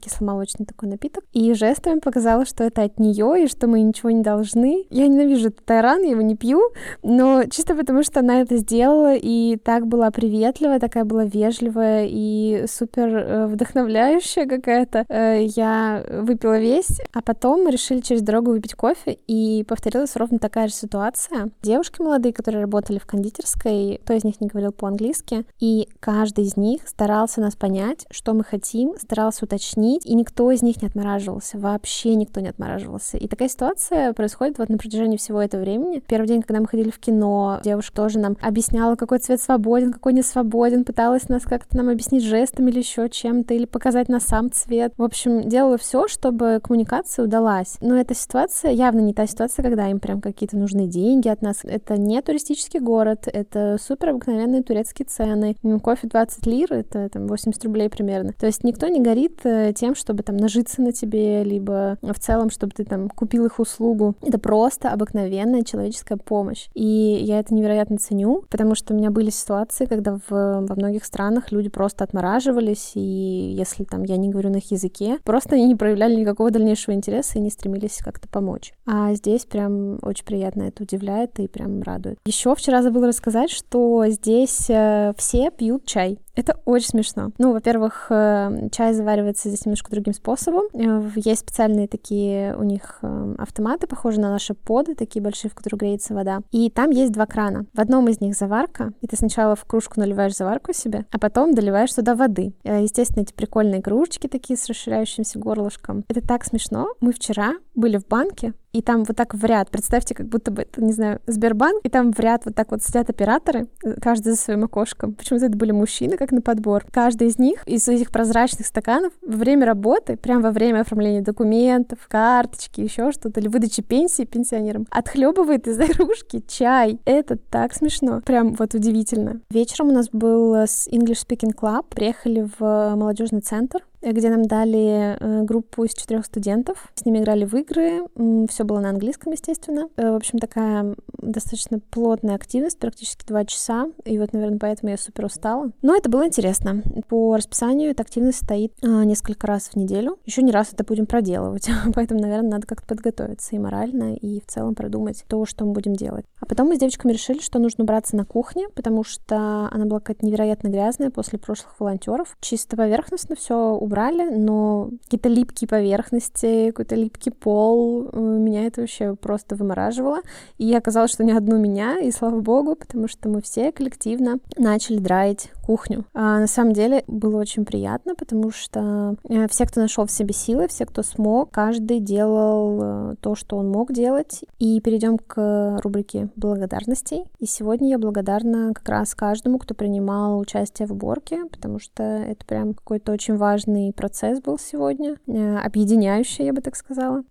кисломолочный 0.00 0.66
такой 0.66 0.88
напиток. 0.88 1.22
И 1.32 1.54
жестами 1.54 2.00
показала, 2.00 2.44
что 2.44 2.64
это 2.64 2.82
от 2.82 2.98
нее 2.98 3.44
и 3.44 3.46
что 3.46 3.68
мы 3.68 3.82
ничего 3.82 4.10
не 4.10 4.22
должны. 4.22 4.86
Я 4.90 5.06
ненавижу 5.06 5.48
этот 5.48 5.70
айран, 5.70 6.02
я 6.02 6.10
его 6.10 6.22
не 6.22 6.34
пью, 6.34 6.60
но 7.04 7.44
чисто 7.44 7.76
потому, 7.76 8.02
что 8.02 8.20
она 8.20 8.40
это 8.40 8.56
сделала 8.56 9.14
и 9.14 9.56
так 9.56 9.86
была 9.86 10.10
приветлива, 10.10 10.79
такая 10.80 11.04
была 11.04 11.24
вежливая 11.24 12.06
и 12.08 12.64
супер 12.66 13.08
э, 13.08 13.46
вдохновляющая 13.46 14.46
какая-то. 14.46 15.04
Э, 15.08 15.44
я 15.44 16.04
выпила 16.08 16.58
весь, 16.58 17.00
а 17.12 17.22
потом 17.22 17.64
мы 17.64 17.70
решили 17.70 18.00
через 18.00 18.22
дорогу 18.22 18.50
выпить 18.50 18.74
кофе, 18.74 19.18
и 19.26 19.64
повторилась 19.68 20.16
ровно 20.16 20.38
такая 20.38 20.68
же 20.68 20.74
ситуация. 20.74 21.50
Девушки 21.62 22.00
молодые, 22.00 22.32
которые 22.32 22.62
работали 22.62 22.98
в 22.98 23.06
кондитерской, 23.06 24.00
кто 24.04 24.14
из 24.14 24.24
них 24.24 24.40
не 24.40 24.48
говорил 24.48 24.72
по-английски, 24.72 25.44
и 25.58 25.88
каждый 26.00 26.44
из 26.44 26.56
них 26.56 26.86
старался 26.86 27.40
нас 27.40 27.54
понять, 27.54 28.06
что 28.10 28.34
мы 28.34 28.44
хотим, 28.44 28.94
старался 28.98 29.44
уточнить, 29.44 30.06
и 30.06 30.14
никто 30.14 30.50
из 30.50 30.62
них 30.62 30.82
не 30.82 30.88
отмораживался, 30.88 31.58
вообще 31.58 32.14
никто 32.14 32.40
не 32.40 32.48
отмораживался. 32.48 33.16
И 33.16 33.28
такая 33.28 33.48
ситуация 33.48 34.12
происходит 34.12 34.58
вот 34.58 34.68
на 34.68 34.78
протяжении 34.78 35.16
всего 35.16 35.42
этого 35.42 35.60
времени. 35.60 36.02
Первый 36.06 36.26
день, 36.26 36.42
когда 36.42 36.60
мы 36.60 36.66
ходили 36.66 36.90
в 36.90 36.98
кино, 36.98 37.60
девушка 37.62 37.94
тоже 37.94 38.18
нам 38.18 38.36
объясняла, 38.40 38.96
какой 38.96 39.18
цвет 39.18 39.40
свободен, 39.42 39.92
какой 39.92 40.12
не 40.12 40.22
свободен, 40.22 40.69
один 40.70 40.84
пыталась 40.84 41.28
нас 41.28 41.42
как-то 41.42 41.76
нам 41.76 41.88
объяснить 41.88 42.24
жестами 42.24 42.70
или 42.70 42.78
еще 42.78 43.08
чем-то, 43.08 43.54
или 43.54 43.66
показать 43.66 44.08
на 44.08 44.20
сам 44.20 44.50
цвет. 44.50 44.94
В 44.96 45.02
общем, 45.02 45.48
делала 45.48 45.76
все, 45.76 46.06
чтобы 46.08 46.60
коммуникация 46.62 47.24
удалась. 47.24 47.76
Но 47.80 47.96
эта 47.96 48.14
ситуация 48.14 48.70
явно 48.70 49.00
не 49.00 49.12
та 49.12 49.26
ситуация, 49.26 49.62
когда 49.62 49.88
им 49.88 49.98
прям 49.98 50.20
какие-то 50.20 50.56
нужны 50.56 50.86
деньги 50.86 51.28
от 51.28 51.42
нас. 51.42 51.58
Это 51.64 51.96
не 51.96 52.20
туристический 52.22 52.80
город, 52.80 53.28
это 53.30 53.76
супер 53.80 54.10
обыкновенные 54.10 54.62
турецкие 54.62 55.06
цены. 55.06 55.56
Кофе 55.82 56.08
20 56.08 56.46
лир, 56.46 56.72
это 56.72 57.08
там 57.08 57.26
80 57.26 57.64
рублей 57.64 57.88
примерно. 57.88 58.32
То 58.32 58.46
есть 58.46 58.64
никто 58.64 58.86
не 58.86 59.00
горит 59.00 59.40
э, 59.44 59.72
тем, 59.74 59.94
чтобы 59.94 60.22
там 60.22 60.36
нажиться 60.36 60.82
на 60.82 60.92
тебе, 60.92 61.42
либо 61.42 61.98
в 62.02 62.18
целом, 62.18 62.50
чтобы 62.50 62.72
ты 62.76 62.84
там 62.84 63.08
купил 63.08 63.46
их 63.46 63.58
услугу. 63.58 64.14
Это 64.22 64.38
просто 64.38 64.90
обыкновенная 64.90 65.62
человеческая 65.62 66.16
помощь. 66.16 66.68
И 66.74 66.84
я 66.84 67.40
это 67.40 67.54
невероятно 67.54 67.98
ценю, 67.98 68.44
потому 68.48 68.74
что 68.74 68.94
у 68.94 68.96
меня 68.96 69.10
были 69.10 69.30
ситуации, 69.30 69.86
когда 69.86 70.18
в 70.28 70.59
во 70.66 70.74
многих 70.74 71.04
странах 71.04 71.52
люди 71.52 71.68
просто 71.68 72.04
отмораживались, 72.04 72.92
и 72.94 73.00
если 73.00 73.84
там 73.84 74.04
я 74.04 74.16
не 74.16 74.28
говорю 74.28 74.50
на 74.50 74.56
их 74.56 74.70
языке, 74.70 75.18
просто 75.24 75.56
они 75.56 75.66
не 75.66 75.74
проявляли 75.74 76.14
никакого 76.14 76.50
дальнейшего 76.50 76.94
интереса 76.94 77.38
и 77.38 77.42
не 77.42 77.50
стремились 77.50 77.98
как-то 77.98 78.28
помочь. 78.28 78.72
А 78.86 79.14
здесь 79.14 79.44
прям 79.44 79.98
очень 80.02 80.24
приятно 80.24 80.64
это 80.64 80.82
удивляет 80.82 81.38
и 81.38 81.48
прям 81.48 81.82
радует. 81.82 82.18
Еще 82.24 82.54
вчера 82.54 82.82
забыла 82.82 83.08
рассказать, 83.08 83.50
что 83.50 84.04
здесь 84.08 84.68
э, 84.68 85.12
все 85.16 85.50
пьют 85.50 85.86
чай. 85.86 86.18
Это 86.40 86.58
очень 86.64 86.88
смешно. 86.88 87.32
Ну, 87.36 87.52
во-первых, 87.52 88.06
э, 88.08 88.70
чай 88.72 88.94
заваривается 88.94 89.50
здесь 89.50 89.66
немножко 89.66 89.90
другим 89.90 90.14
способом. 90.14 90.62
Э, 90.72 91.10
есть 91.14 91.42
специальные 91.42 91.86
такие 91.86 92.56
у 92.56 92.62
них 92.62 93.00
э, 93.02 93.34
автоматы, 93.36 93.86
похожие 93.86 94.22
на 94.22 94.30
наши 94.30 94.54
поды, 94.54 94.94
такие 94.94 95.22
большие, 95.22 95.50
в 95.50 95.54
которых 95.54 95.80
греется 95.80 96.14
вода. 96.14 96.40
И 96.50 96.70
там 96.70 96.88
есть 96.92 97.12
два 97.12 97.26
крана. 97.26 97.66
В 97.74 97.78
одном 97.78 98.08
из 98.08 98.22
них 98.22 98.34
заварка, 98.34 98.94
и 99.02 99.06
ты 99.06 99.16
сначала 99.16 99.54
в 99.54 99.66
кружку 99.66 100.00
наливаешь 100.00 100.34
заварку 100.34 100.72
себе, 100.72 101.04
а 101.10 101.18
потом 101.18 101.52
доливаешь 101.52 101.92
туда 101.92 102.14
воды. 102.14 102.54
Естественно, 102.64 103.22
эти 103.22 103.34
прикольные 103.34 103.82
кружечки 103.82 104.26
такие 104.26 104.56
с 104.56 104.66
расширяющимся 104.66 105.38
горлышком. 105.38 106.06
Это 106.08 106.26
так 106.26 106.46
смешно. 106.46 106.88
Мы 107.02 107.12
вчера 107.12 107.52
были 107.74 107.98
в 107.98 108.06
банке, 108.06 108.54
и 108.72 108.82
там 108.82 109.04
вот 109.04 109.16
так 109.16 109.34
в 109.34 109.44
ряд, 109.44 109.70
представьте, 109.70 110.14
как 110.14 110.26
будто 110.26 110.50
бы 110.50 110.62
это, 110.62 110.82
не 110.82 110.92
знаю, 110.92 111.20
Сбербанк, 111.26 111.80
и 111.84 111.88
там 111.88 112.12
в 112.12 112.20
ряд 112.20 112.44
вот 112.44 112.54
так 112.54 112.70
вот 112.70 112.82
сидят 112.82 113.10
операторы, 113.10 113.66
каждый 114.00 114.32
за 114.32 114.36
своим 114.36 114.64
окошком. 114.64 115.14
Почему-то 115.14 115.46
это 115.46 115.56
были 115.56 115.72
мужчины, 115.72 116.16
как 116.16 116.30
на 116.32 116.40
подбор. 116.40 116.84
Каждый 116.90 117.28
из 117.28 117.38
них 117.38 117.62
из 117.66 117.88
этих 117.88 118.10
прозрачных 118.10 118.66
стаканов 118.66 119.12
во 119.22 119.36
время 119.36 119.66
работы, 119.66 120.16
прямо 120.16 120.42
во 120.42 120.50
время 120.50 120.80
оформления 120.80 121.22
документов, 121.22 121.98
карточки, 122.08 122.80
еще 122.80 123.12
что-то, 123.12 123.40
или 123.40 123.48
выдачи 123.48 123.82
пенсии 123.82 124.24
пенсионерам, 124.24 124.86
отхлебывает 124.90 125.66
из 125.66 125.78
кружки 125.96 126.42
чай. 126.46 127.00
Это 127.04 127.36
так 127.36 127.74
смешно. 127.74 128.20
Прям 128.20 128.54
вот 128.54 128.74
удивительно. 128.74 129.40
Вечером 129.50 129.88
у 129.88 129.92
нас 129.92 130.08
был 130.10 130.54
с 130.54 130.88
English 130.88 131.26
Speaking 131.26 131.54
Club. 131.54 131.86
Приехали 131.90 132.48
в 132.58 132.94
молодежный 132.96 133.40
центр 133.40 133.80
где 134.02 134.30
нам 134.30 134.46
дали 134.46 135.16
э, 135.18 135.42
группу 135.42 135.84
из 135.84 135.94
четырех 135.94 136.26
студентов. 136.26 136.90
С 136.94 137.04
ними 137.04 137.18
играли 137.18 137.44
в 137.44 137.54
игры. 137.54 138.02
Все 138.48 138.64
было 138.64 138.80
на 138.80 138.90
английском, 138.90 139.32
естественно. 139.32 139.88
Э, 139.96 140.12
в 140.12 140.16
общем, 140.16 140.38
такая 140.38 140.94
достаточно 141.18 141.78
плотная 141.78 142.34
активность, 142.34 142.78
практически 142.78 143.26
два 143.26 143.44
часа. 143.44 143.88
И 144.04 144.18
вот, 144.18 144.32
наверное, 144.32 144.58
поэтому 144.58 144.90
я 144.90 144.96
супер 144.96 145.26
устала. 145.26 145.70
Но 145.82 145.94
это 145.94 146.08
было 146.08 146.26
интересно. 146.26 146.82
По 147.08 147.36
расписанию 147.36 147.90
эта 147.90 148.02
активность 148.02 148.44
стоит 148.44 148.72
э, 148.82 148.86
несколько 149.04 149.46
раз 149.46 149.68
в 149.68 149.76
неделю. 149.76 150.18
Еще 150.24 150.42
не 150.42 150.52
раз 150.52 150.72
это 150.72 150.84
будем 150.84 151.06
проделывать. 151.06 151.68
Поэтому, 151.94 152.20
наверное, 152.20 152.52
надо 152.52 152.66
как-то 152.66 152.86
подготовиться 152.88 153.54
и 153.54 153.58
морально, 153.58 154.14
и 154.14 154.40
в 154.40 154.46
целом 154.46 154.74
продумать 154.74 155.24
то, 155.28 155.44
что 155.44 155.64
мы 155.64 155.72
будем 155.72 155.94
делать. 155.94 156.24
А 156.40 156.46
потом 156.46 156.68
мы 156.68 156.76
с 156.76 156.78
девочками 156.78 157.12
решили, 157.12 157.40
что 157.40 157.58
нужно 157.58 157.84
убраться 157.84 158.16
на 158.16 158.24
кухне, 158.24 158.68
потому 158.74 159.04
что 159.04 159.68
она 159.70 159.84
была 159.84 160.00
какая-то 160.00 160.24
невероятно 160.24 160.68
грязная 160.68 161.10
после 161.10 161.38
прошлых 161.38 161.78
волонтеров. 161.78 162.36
Чисто 162.40 162.76
поверхностно 162.76 163.36
все 163.36 163.76
убрали, 163.90 164.30
но 164.30 164.90
какие-то 165.04 165.28
липкие 165.28 165.66
поверхности, 165.66 166.70
какой-то 166.70 166.94
липкий 166.94 167.32
пол, 167.32 168.08
э, 168.12 168.18
меня 168.20 168.66
это 168.66 168.82
вообще 168.82 169.16
просто 169.16 169.56
вымораживало. 169.56 170.20
И 170.58 170.72
оказалось, 170.74 171.10
что 171.10 171.24
не 171.24 171.32
одну 171.32 171.58
меня, 171.58 171.98
и 171.98 172.12
слава 172.12 172.40
богу, 172.40 172.76
потому 172.76 173.08
что 173.08 173.28
мы 173.28 173.42
все 173.42 173.72
коллективно 173.72 174.38
начали 174.56 174.98
драить 174.98 175.50
кухню. 175.70 176.04
А 176.14 176.40
на 176.40 176.48
самом 176.48 176.72
деле 176.72 177.04
было 177.06 177.36
очень 177.36 177.64
приятно, 177.64 178.16
потому 178.16 178.50
что 178.50 179.14
э, 179.28 179.46
все, 179.46 179.66
кто 179.66 179.80
нашел 179.80 180.04
в 180.04 180.10
себе 180.10 180.34
силы, 180.34 180.66
все, 180.66 180.84
кто 180.84 181.04
смог, 181.04 181.52
каждый 181.52 182.00
делал 182.00 182.80
э, 182.82 183.14
то, 183.20 183.36
что 183.36 183.56
он 183.56 183.70
мог 183.70 183.92
делать. 183.92 184.40
И 184.58 184.80
перейдем 184.80 185.16
к 185.16 185.78
рубрике 185.80 186.28
благодарностей. 186.34 187.22
И 187.38 187.46
сегодня 187.46 187.90
я 187.90 187.98
благодарна 187.98 188.74
как 188.74 188.88
раз 188.88 189.14
каждому, 189.14 189.58
кто 189.58 189.74
принимал 189.74 190.40
участие 190.40 190.88
в 190.88 190.92
уборке, 190.92 191.44
потому 191.44 191.78
что 191.78 192.02
это 192.02 192.44
прям 192.44 192.74
какой-то 192.74 193.12
очень 193.12 193.36
важный 193.36 193.92
процесс 193.92 194.40
был 194.40 194.58
сегодня, 194.58 195.18
э, 195.28 195.56
объединяющий, 195.58 196.46
я 196.46 196.52
бы 196.52 196.62
так 196.62 196.74
сказала. 196.74 197.22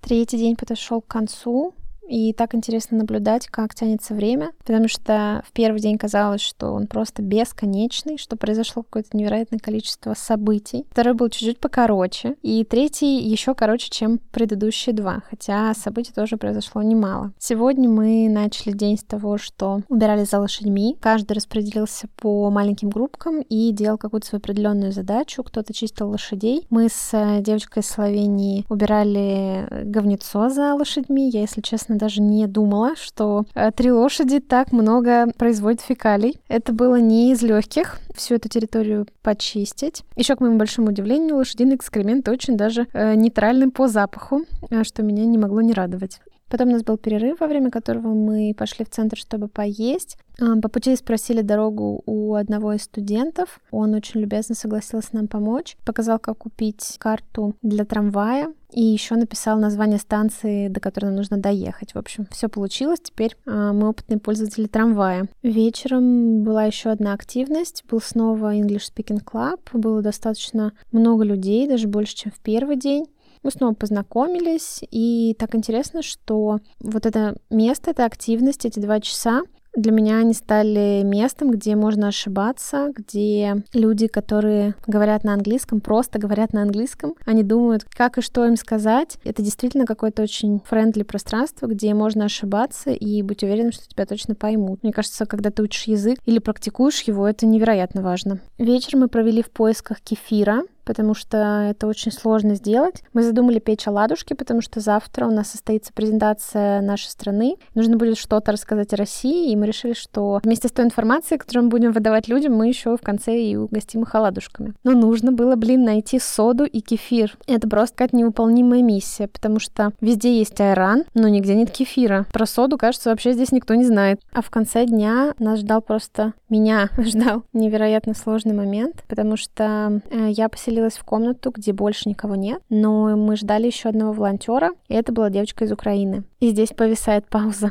Третий 0.00 0.38
день 0.38 0.54
подошел 0.54 1.00
к 1.00 1.08
концу. 1.08 1.74
И 2.08 2.32
так 2.32 2.54
интересно 2.54 2.98
наблюдать, 2.98 3.46
как 3.48 3.74
тянется 3.74 4.14
время, 4.14 4.52
потому 4.58 4.88
что 4.88 5.42
в 5.46 5.52
первый 5.52 5.80
день 5.80 5.98
казалось, 5.98 6.40
что 6.40 6.72
он 6.72 6.86
просто 6.86 7.22
бесконечный, 7.22 8.18
что 8.18 8.36
произошло 8.36 8.82
какое-то 8.82 9.16
невероятное 9.16 9.58
количество 9.58 10.14
событий. 10.14 10.86
Второй 10.90 11.14
был 11.14 11.28
чуть-чуть 11.28 11.58
покороче, 11.58 12.36
и 12.42 12.64
третий 12.64 13.18
еще 13.18 13.54
короче, 13.54 13.90
чем 13.90 14.18
предыдущие 14.32 14.94
два, 14.94 15.22
хотя 15.30 15.72
событий 15.74 16.12
тоже 16.12 16.36
произошло 16.36 16.82
немало. 16.82 17.32
Сегодня 17.38 17.88
мы 17.88 18.28
начали 18.28 18.72
день 18.72 18.98
с 18.98 19.02
того, 19.02 19.38
что 19.38 19.80
убирали 19.88 20.24
за 20.24 20.40
лошадьми, 20.40 20.96
каждый 21.00 21.34
распределился 21.34 22.08
по 22.16 22.50
маленьким 22.50 22.90
группкам 22.90 23.40
и 23.40 23.72
делал 23.72 23.98
какую-то 23.98 24.26
свою 24.26 24.40
определенную 24.40 24.92
задачу. 24.92 25.42
Кто-то 25.42 25.72
чистил 25.72 26.10
лошадей. 26.10 26.66
Мы 26.70 26.88
с 26.88 27.10
э, 27.12 27.40
девочкой 27.40 27.82
из 27.82 27.86
Словении 27.86 28.64
убирали 28.68 29.66
говнецо 29.84 30.48
за 30.48 30.74
лошадьми. 30.74 31.30
Я, 31.30 31.42
если 31.42 31.60
честно, 31.60 31.93
честно, 31.94 31.98
даже 31.98 32.20
не 32.20 32.46
думала, 32.46 32.96
что 32.96 33.44
э, 33.54 33.70
три 33.72 33.92
лошади 33.92 34.40
так 34.40 34.72
много 34.72 35.26
производят 35.38 35.80
фекалий. 35.80 36.38
Это 36.48 36.72
было 36.72 36.96
не 36.96 37.32
из 37.32 37.42
легких 37.42 37.98
всю 38.14 38.34
эту 38.34 38.48
территорию 38.48 39.06
почистить. 39.22 40.04
Еще, 40.16 40.36
к 40.36 40.40
моему 40.40 40.58
большому 40.58 40.88
удивлению, 40.88 41.36
лошадиный 41.36 41.76
экскремент 41.76 42.28
очень 42.28 42.56
даже 42.56 42.86
э, 42.92 43.14
нейтральный 43.14 43.70
по 43.70 43.88
запаху, 43.88 44.42
э, 44.70 44.84
что 44.84 45.02
меня 45.02 45.24
не 45.24 45.38
могло 45.38 45.60
не 45.60 45.72
радовать. 45.72 46.20
Потом 46.54 46.68
у 46.68 46.72
нас 46.74 46.84
был 46.84 46.96
перерыв, 46.96 47.40
во 47.40 47.48
время 47.48 47.68
которого 47.68 48.14
мы 48.14 48.54
пошли 48.56 48.84
в 48.84 48.88
центр, 48.88 49.16
чтобы 49.16 49.48
поесть. 49.48 50.18
По 50.38 50.68
пути 50.68 50.94
спросили 50.94 51.42
дорогу 51.42 52.04
у 52.06 52.34
одного 52.34 52.74
из 52.74 52.84
студентов. 52.84 53.58
Он 53.72 53.92
очень 53.92 54.20
любезно 54.20 54.54
согласился 54.54 55.08
нам 55.14 55.26
помочь. 55.26 55.76
Показал, 55.84 56.20
как 56.20 56.38
купить 56.38 56.94
карту 56.98 57.56
для 57.62 57.84
трамвая. 57.84 58.52
И 58.70 58.82
еще 58.82 59.16
написал 59.16 59.58
название 59.58 59.98
станции, 59.98 60.68
до 60.68 60.78
которой 60.78 61.06
нам 61.06 61.16
нужно 61.16 61.38
доехать. 61.38 61.92
В 61.92 61.98
общем, 61.98 62.26
все 62.30 62.48
получилось. 62.48 63.00
Теперь 63.02 63.36
а, 63.46 63.72
мы 63.72 63.88
опытные 63.88 64.20
пользователи 64.20 64.66
трамвая. 64.66 65.28
Вечером 65.42 66.44
была 66.44 66.64
еще 66.64 66.90
одна 66.90 67.14
активность. 67.14 67.84
Был 67.90 68.00
снова 68.00 68.54
English 68.54 68.92
Speaking 68.94 69.24
Club. 69.24 69.60
Было 69.72 70.02
достаточно 70.02 70.72
много 70.92 71.24
людей, 71.24 71.66
даже 71.68 71.88
больше, 71.88 72.14
чем 72.14 72.32
в 72.32 72.38
первый 72.40 72.76
день. 72.76 73.06
Мы 73.44 73.50
снова 73.50 73.74
познакомились, 73.74 74.80
и 74.90 75.36
так 75.38 75.54
интересно, 75.54 76.02
что 76.02 76.60
вот 76.80 77.06
это 77.06 77.36
место, 77.50 77.90
эта 77.90 78.06
активность, 78.06 78.64
эти 78.64 78.80
два 78.80 79.00
часа, 79.00 79.42
для 79.76 79.90
меня 79.90 80.18
они 80.18 80.34
стали 80.34 81.02
местом, 81.02 81.50
где 81.50 81.74
можно 81.74 82.08
ошибаться, 82.08 82.92
где 82.94 83.64
люди, 83.72 84.06
которые 84.06 84.76
говорят 84.86 85.24
на 85.24 85.34
английском, 85.34 85.80
просто 85.80 86.18
говорят 86.18 86.52
на 86.52 86.62
английском, 86.62 87.14
они 87.26 87.42
думают, 87.42 87.84
как 87.84 88.18
и 88.18 88.22
что 88.22 88.46
им 88.46 88.56
сказать. 88.56 89.18
Это 89.24 89.42
действительно 89.42 89.84
какое-то 89.84 90.22
очень 90.22 90.60
френдли 90.64 91.02
пространство, 91.02 91.66
где 91.66 91.92
можно 91.92 92.26
ошибаться 92.26 92.90
и 92.90 93.22
быть 93.22 93.42
уверенным, 93.42 93.72
что 93.72 93.88
тебя 93.88 94.06
точно 94.06 94.34
поймут. 94.36 94.82
Мне 94.82 94.92
кажется, 94.92 95.26
когда 95.26 95.50
ты 95.50 95.62
учишь 95.62 95.84
язык 95.84 96.20
или 96.24 96.38
практикуешь 96.38 97.02
его, 97.02 97.26
это 97.26 97.44
невероятно 97.44 98.02
важно. 98.02 98.40
Вечер 98.58 98.96
мы 98.96 99.08
провели 99.08 99.42
в 99.42 99.50
поисках 99.50 100.00
кефира, 100.00 100.62
потому 100.84 101.14
что 101.14 101.68
это 101.70 101.86
очень 101.86 102.12
сложно 102.12 102.54
сделать. 102.54 103.02
Мы 103.12 103.22
задумали 103.22 103.58
печь 103.58 103.86
оладушки, 103.86 104.34
потому 104.34 104.60
что 104.60 104.80
завтра 104.80 105.26
у 105.26 105.30
нас 105.30 105.50
состоится 105.50 105.92
презентация 105.92 106.80
нашей 106.80 107.08
страны. 107.08 107.56
Нужно 107.74 107.96
будет 107.96 108.18
что-то 108.18 108.52
рассказать 108.52 108.92
о 108.92 108.96
России, 108.96 109.50
и 109.50 109.56
мы 109.56 109.66
решили, 109.66 109.94
что 109.94 110.40
вместе 110.42 110.68
с 110.68 110.72
той 110.72 110.84
информацией, 110.84 111.38
которую 111.38 111.64
мы 111.64 111.70
будем 111.70 111.92
выдавать 111.92 112.28
людям, 112.28 112.54
мы 112.54 112.68
еще 112.68 112.96
в 112.96 113.00
конце 113.00 113.40
и 113.40 113.56
угостим 113.56 114.02
их 114.02 114.14
оладушками. 114.14 114.74
Но 114.84 114.92
нужно 114.92 115.32
было, 115.32 115.56
блин, 115.56 115.84
найти 115.84 116.18
соду 116.18 116.64
и 116.64 116.80
кефир. 116.80 117.36
Это 117.46 117.68
просто 117.68 117.96
какая-то 117.96 118.16
невыполнимая 118.16 118.82
миссия, 118.82 119.28
потому 119.28 119.58
что 119.58 119.92
везде 120.00 120.38
есть 120.38 120.60
айран, 120.60 121.04
но 121.14 121.28
нигде 121.28 121.54
нет 121.54 121.70
кефира. 121.70 122.26
Про 122.32 122.46
соду, 122.46 122.78
кажется, 122.78 123.10
вообще 123.10 123.32
здесь 123.32 123.52
никто 123.52 123.74
не 123.74 123.84
знает. 123.84 124.20
А 124.32 124.42
в 124.42 124.50
конце 124.50 124.84
дня 124.84 125.34
нас 125.38 125.60
ждал 125.60 125.80
просто... 125.80 126.34
Меня 126.48 126.90
ждал 126.98 127.42
невероятно 127.52 128.14
сложный 128.14 128.54
момент, 128.54 129.02
потому 129.08 129.36
что 129.36 130.00
э, 130.10 130.28
я 130.30 130.48
поселилась 130.48 130.73
заселилась 130.74 130.96
в 130.96 131.04
комнату, 131.04 131.52
где 131.54 131.72
больше 131.72 132.08
никого 132.08 132.34
нет, 132.34 132.62
но 132.68 133.16
мы 133.16 133.36
ждали 133.36 133.66
еще 133.66 133.88
одного 133.88 134.12
волонтера, 134.12 134.70
и 134.88 134.94
это 134.94 135.12
была 135.12 135.30
девочка 135.30 135.64
из 135.64 135.72
Украины. 135.72 136.24
И 136.40 136.50
здесь 136.50 136.70
повисает 136.70 137.28
пауза. 137.28 137.70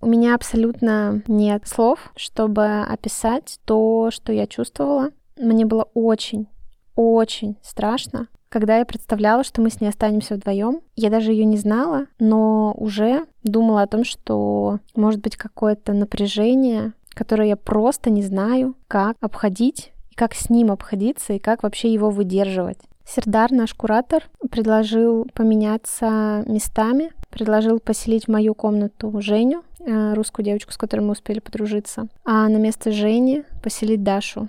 У 0.00 0.06
меня 0.06 0.34
абсолютно 0.34 1.22
нет 1.26 1.66
слов, 1.66 2.12
чтобы 2.16 2.82
описать 2.82 3.58
то, 3.64 4.10
что 4.12 4.32
я 4.32 4.46
чувствовала. 4.46 5.10
Мне 5.36 5.66
было 5.66 5.88
очень, 5.94 6.46
очень 6.94 7.56
страшно, 7.62 8.28
когда 8.48 8.78
я 8.78 8.84
представляла, 8.84 9.42
что 9.42 9.60
мы 9.60 9.70
с 9.70 9.80
ней 9.80 9.88
останемся 9.88 10.36
вдвоем. 10.36 10.80
Я 10.94 11.10
даже 11.10 11.32
ее 11.32 11.44
не 11.44 11.56
знала, 11.56 12.06
но 12.20 12.72
уже 12.76 13.26
думала 13.42 13.82
о 13.82 13.88
том, 13.88 14.04
что 14.04 14.78
может 14.94 15.20
быть 15.20 15.36
какое-то 15.36 15.92
напряжение, 15.92 16.92
которое 17.10 17.48
я 17.48 17.56
просто 17.56 18.10
не 18.10 18.22
знаю, 18.22 18.76
как 18.86 19.16
обходить 19.20 19.92
как 20.18 20.34
с 20.34 20.50
ним 20.50 20.72
обходиться 20.72 21.32
и 21.32 21.38
как 21.38 21.62
вообще 21.62 21.92
его 21.92 22.10
выдерживать. 22.10 22.78
Сердар, 23.06 23.52
наш 23.52 23.72
куратор, 23.72 24.24
предложил 24.50 25.26
поменяться 25.32 26.44
местами, 26.46 27.12
предложил 27.30 27.78
поселить 27.78 28.24
в 28.24 28.28
мою 28.28 28.54
комнату 28.54 29.14
Женю, 29.22 29.62
э, 29.78 30.14
русскую 30.14 30.44
девочку, 30.44 30.72
с 30.72 30.76
которой 30.76 31.00
мы 31.00 31.12
успели 31.12 31.38
подружиться, 31.38 32.08
а 32.24 32.48
на 32.48 32.56
место 32.58 32.90
Жени 32.90 33.44
поселить 33.62 34.02
Дашу, 34.02 34.48